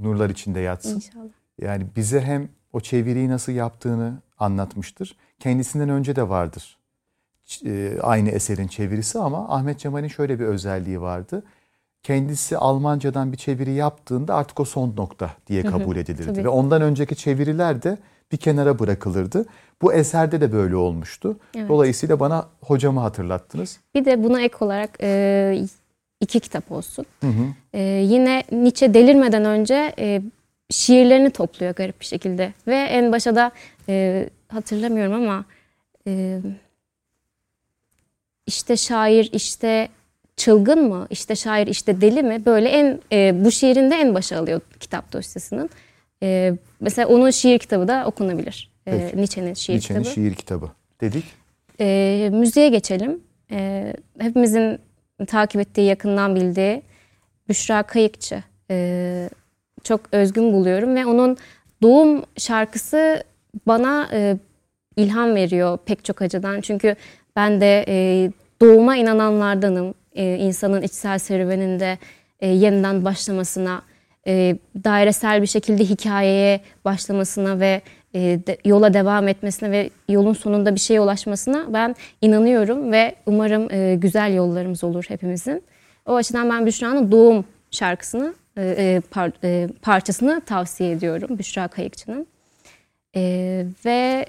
nurlar 0.00 0.30
içinde 0.30 0.60
yatsın. 0.60 0.94
İnşallah. 0.94 1.24
Yani 1.60 1.86
bize 1.96 2.20
hem 2.20 2.48
o 2.72 2.80
çeviriyi 2.80 3.28
nasıl 3.28 3.52
yaptığını 3.52 4.22
anlatmıştır. 4.38 5.16
Kendisinden 5.38 5.88
önce 5.88 6.16
de 6.16 6.28
vardır 6.28 6.78
e, 7.64 7.98
aynı 8.02 8.30
eserin 8.30 8.66
çevirisi 8.66 9.18
ama 9.18 9.48
Ahmet 9.48 9.78
Cemal'in 9.78 10.08
şöyle 10.08 10.40
bir 10.40 10.44
özelliği 10.44 11.00
vardı. 11.00 11.42
Kendisi 12.02 12.58
Almancadan 12.58 13.32
bir 13.32 13.36
çeviri 13.36 13.72
yaptığında 13.72 14.34
artık 14.34 14.60
o 14.60 14.64
son 14.64 14.96
nokta 14.96 15.30
diye 15.46 15.62
kabul 15.62 15.96
edilirdi. 15.96 16.44
Ve 16.44 16.48
ondan 16.48 16.82
önceki 16.82 17.16
çeviriler 17.16 17.82
de 17.82 17.98
bir 18.32 18.36
kenara 18.36 18.78
bırakılırdı. 18.78 19.46
Bu 19.82 19.92
eserde 19.92 20.40
de 20.40 20.52
böyle 20.52 20.76
olmuştu. 20.76 21.36
Evet. 21.54 21.68
Dolayısıyla 21.68 22.20
bana 22.20 22.46
hocamı 22.60 23.00
hatırlattınız. 23.00 23.80
Bir 23.94 24.04
de 24.04 24.24
buna 24.24 24.40
ek 24.40 24.56
olarak 24.60 24.90
e, 25.02 25.66
iki 26.20 26.40
kitap 26.40 26.72
olsun. 26.72 27.06
Hı 27.20 27.26
hı. 27.26 27.46
E, 27.72 27.82
yine 27.82 28.42
Nietzsche 28.52 28.94
delirmeden 28.94 29.44
önce 29.44 29.94
e, 29.98 30.22
şiirlerini 30.70 31.30
topluyor 31.30 31.74
garip 31.74 32.00
bir 32.00 32.06
şekilde. 32.06 32.52
Ve 32.66 32.76
en 32.76 33.12
başa 33.12 33.36
da 33.36 33.52
e, 33.88 34.28
hatırlamıyorum 34.48 35.14
ama 35.14 35.44
e, 36.06 36.40
işte 38.46 38.76
şair 38.76 39.30
işte 39.32 39.88
çılgın 40.36 40.88
mı 40.88 41.06
işte 41.10 41.36
şair 41.36 41.66
işte 41.66 42.00
deli 42.00 42.22
mi 42.22 42.46
böyle 42.46 42.68
en 42.68 43.00
e, 43.12 43.44
bu 43.44 43.50
şiirinde 43.50 43.94
en 43.94 44.14
başa 44.14 44.38
alıyor 44.38 44.60
kitap 44.80 45.12
dosyasının. 45.12 45.70
E, 46.22 46.54
mesela 46.80 47.08
onun 47.08 47.30
şiir 47.30 47.58
kitabı 47.58 47.88
da 47.88 48.04
okunabilir. 48.06 48.70
E, 48.86 49.16
Nietzsche'nin 49.16 49.54
şiir 49.54 49.74
Nietzsche'nin 49.74 50.02
kitabı. 50.02 50.14
şiir 50.14 50.34
kitabı 50.34 50.70
dedik. 51.00 51.24
E, 51.80 52.30
müziğe 52.32 52.68
geçelim. 52.68 53.20
E, 53.50 53.92
hepimizin 54.18 54.78
takip 55.24 55.60
ettiği 55.60 55.86
yakından 55.86 56.36
bildiği 56.36 56.82
Büşra 57.48 57.82
Kayıkçı. 57.82 58.42
E, 58.70 59.28
çok 59.84 60.00
özgün 60.12 60.52
buluyorum 60.52 60.94
ve 60.94 61.06
onun 61.06 61.36
doğum 61.82 62.22
şarkısı 62.36 63.24
bana 63.66 64.08
e, 64.12 64.36
ilham 64.96 65.34
veriyor 65.34 65.78
pek 65.86 66.04
çok 66.04 66.22
açıdan. 66.22 66.60
Çünkü 66.60 66.96
ben 67.36 67.60
de 67.60 67.84
e, 67.88 68.30
doğuma 68.60 68.96
inananlardanım. 68.96 69.94
E, 70.14 70.36
insanın 70.36 70.82
içsel 70.82 71.18
serüveninde 71.18 71.98
e, 72.40 72.48
yeniden 72.48 73.04
başlamasına, 73.04 73.82
e, 74.26 74.56
dairesel 74.84 75.42
bir 75.42 75.46
şekilde 75.46 75.84
hikayeye 75.84 76.60
başlamasına 76.84 77.60
ve 77.60 77.82
e, 78.16 78.46
de, 78.46 78.58
yola 78.64 78.94
devam 78.94 79.28
etmesine 79.28 79.70
ve 79.70 79.90
yolun 80.08 80.32
sonunda 80.32 80.74
bir 80.74 80.80
şeye 80.80 81.00
ulaşmasına 81.00 81.72
ben 81.72 81.96
inanıyorum 82.22 82.92
ve 82.92 83.14
umarım 83.26 83.72
e, 83.72 83.94
güzel 83.94 84.34
yollarımız 84.34 84.84
olur 84.84 85.04
hepimizin. 85.08 85.62
O 86.06 86.14
açıdan 86.14 86.50
ben 86.50 86.66
Büşra'nın 86.66 87.12
doğum 87.12 87.44
şarkısını 87.70 88.34
e, 88.56 88.62
e, 88.62 89.00
par, 89.10 89.32
e, 89.44 89.68
parçasını 89.82 90.40
tavsiye 90.40 90.92
ediyorum 90.92 91.38
Büşra 91.38 91.68
Kayıkçı'nın. 91.68 92.26
E, 93.16 93.22
ve 93.84 94.26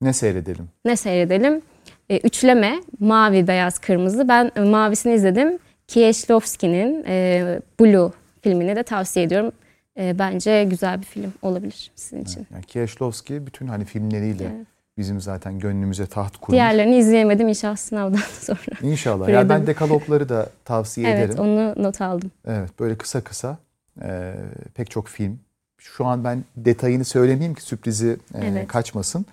ne 0.00 0.12
seyredelim? 0.12 0.68
Ne 0.84 0.96
seyredelim? 0.96 1.62
e, 2.10 2.18
üçleme 2.18 2.80
mavi, 3.00 3.46
beyaz, 3.46 3.78
kırmızı. 3.78 4.28
Ben 4.28 4.52
e, 4.56 4.60
mavisini 4.60 5.14
izledim. 5.14 5.58
Kieślowski'nin 5.88 7.04
e, 7.08 7.60
Blue 7.80 8.10
filmini 8.42 8.76
de 8.76 8.82
tavsiye 8.82 9.26
ediyorum. 9.26 9.52
E, 9.98 10.18
bence 10.18 10.64
güzel 10.64 11.00
bir 11.00 11.06
film 11.06 11.32
olabilir 11.42 11.90
sizin 11.96 12.22
için. 12.24 12.46
Yani 12.52 12.64
Kieślowski 12.64 13.46
bütün 13.46 13.66
hani 13.66 13.84
filmleriyle 13.84 14.44
Evet. 14.56 14.66
bizim 14.98 15.20
zaten 15.20 15.58
gönlümüze 15.58 16.06
taht 16.06 16.36
kurmuş. 16.36 16.52
Diğerlerini 16.52 16.96
izleyemedim 16.96 17.48
inşallah 17.48 17.76
sınavdan 17.76 18.20
sonra. 18.40 18.76
İnşallah. 18.82 19.28
Yani 19.28 19.48
ben 19.48 19.66
dekalogları 19.66 20.28
da 20.28 20.48
tavsiye 20.64 21.10
evet 21.10 21.30
ederim. 21.30 21.40
onu 21.44 21.82
not 21.84 22.00
aldım. 22.00 22.30
Evet 22.46 22.80
böyle 22.80 22.98
kısa 22.98 23.20
kısa 23.20 23.58
e, 24.02 24.34
pek 24.74 24.90
çok 24.90 25.08
film. 25.08 25.38
Şu 25.78 26.06
an 26.06 26.24
ben 26.24 26.44
detayını 26.56 27.04
söylemeyeyim 27.04 27.54
ki 27.54 27.62
sürprizi 27.62 28.16
e, 28.34 28.38
Evet. 28.46 28.68
kaçmasın. 28.68 29.26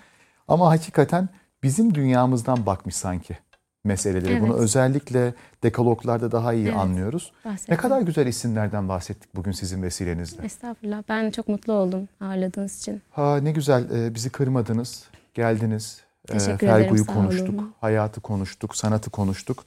Ama 0.47 0.69
hakikaten 0.69 1.30
bizim 1.63 1.95
dünyamızdan 1.95 2.65
bakmış 2.65 2.95
sanki 2.95 3.38
meselelere. 3.84 4.41
Bunu 4.41 4.52
Evet. 4.54 4.62
özellikle 4.62 5.34
dekaloglarda 5.63 6.32
daha 6.32 6.54
iyi 6.54 6.67
Evet. 6.67 6.78
anlıyoruz. 6.78 7.32
Bahsettim. 7.46 7.74
Ne 7.74 7.78
kadar 7.78 8.02
güzel 8.02 8.28
isimlerden 8.28 8.89
bahsettik 8.89 9.36
bugün 9.36 9.52
sizin 9.52 9.84
vesilenizle. 9.84 10.46
Estağfurullah. 10.46 11.04
Ben 11.10 11.32
çok 11.32 11.48
mutlu 11.48 11.74
oldum 11.74 12.08
ağırladığınız 12.22 12.78
için. 12.80 13.02
Ha 13.12 13.38
ne 13.38 13.52
güzel 13.52 13.89
e, 13.91 14.15
bizi 14.15 14.30
kırmadınız, 14.30 15.04
geldiniz. 15.34 16.02
E, 16.30 16.32
Teşekkür 16.34 16.67
ederim, 16.67 16.82
Fergu'yu 16.84 17.06
sağ 17.06 17.13
konuştuk, 17.13 17.50
olun. 17.60 17.74
hayatı 17.82 18.22
konuştuk, 18.22 18.76
sanatı 18.76 19.10
konuştuk. 19.10 19.63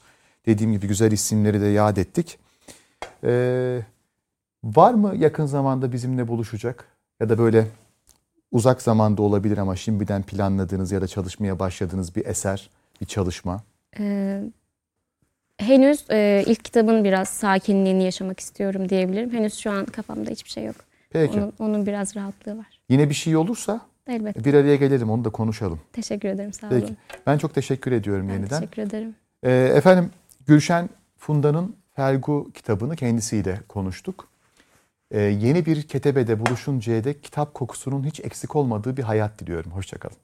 Dediğim 0.46 0.72
gibi 0.72 0.86
güzel 0.88 1.12
isimleri 1.12 1.60
de 1.60 1.66
yad 1.66 1.96
ettik. 1.96 2.38
E, 3.24 3.80
var 4.64 4.94
mı 4.94 5.14
yakın 5.16 5.46
zamanda 5.46 5.92
bizimle 5.92 6.28
buluşacak 6.28 6.84
ya 7.20 7.28
da 7.28 7.38
böyle 7.38 7.66
uzak 8.52 8.82
zamanda 8.82 9.22
olabilir 9.22 9.58
ama 9.58 9.76
şimdiden 9.76 10.22
planladığınız 10.22 10.92
ya 10.92 11.00
da 11.00 11.06
çalışmaya 11.06 11.58
başladığınız 11.58 12.16
bir 12.16 12.26
eser, 12.26 12.70
bir 13.00 13.06
çalışma? 13.06 13.62
Ee, 13.98 14.40
henüz 15.58 16.04
e, 16.10 16.44
ilk 16.46 16.64
kitabın 16.64 17.04
biraz 17.04 17.28
sakinliğini 17.28 18.04
yaşamak 18.04 18.40
istiyorum 18.40 18.88
diyebilirim. 18.88 19.32
Henüz 19.32 19.54
şu 19.54 19.70
an 19.70 19.84
kafamda 19.84 20.30
hiçbir 20.30 20.50
şey 20.50 20.64
yok. 20.64 20.76
Peki. 21.10 21.38
Onun, 21.40 21.52
onun 21.58 21.86
biraz 21.86 22.16
rahatlığı 22.16 22.58
var. 22.58 22.80
Yine 22.88 23.08
bir 23.08 23.14
şey 23.14 23.36
olursa 23.36 23.80
Elbette. 24.06 24.44
bir 24.44 24.54
araya 24.54 24.76
gelelim 24.76 25.10
onu 25.10 25.24
da 25.24 25.30
konuşalım. 25.30 25.80
Teşekkür 25.92 26.28
ederim. 26.28 26.52
Sağ 26.52 26.68
Peki. 26.68 26.84
olun. 26.86 26.96
Ben 27.26 27.38
çok 27.38 27.54
teşekkür 27.54 27.92
ediyorum 27.92 28.28
Ben 28.28 28.32
yeniden. 28.32 28.60
teşekkür 28.60 28.82
ederim. 28.82 29.14
Ee, 29.42 29.50
efendim 29.52 30.10
Gülşen 30.46 30.88
Funda'nın 31.18 31.76
Felgu 31.96 32.50
kitabını 32.54 32.96
kendisiyle 32.96 33.60
konuştuk. 33.68 34.28
Ee, 35.10 35.20
yeni 35.20 35.66
bir 35.66 35.82
ketebede 35.82 36.46
buluşuncaya 36.46 37.04
dek 37.04 37.22
kitap 37.22 37.54
kokusunun 37.54 38.04
hiç 38.04 38.20
eksik 38.20 38.56
olmadığı 38.56 38.96
bir 38.96 39.02
hayat 39.02 39.38
diliyorum. 39.38 39.70
Hoşçakalın. 39.72 40.16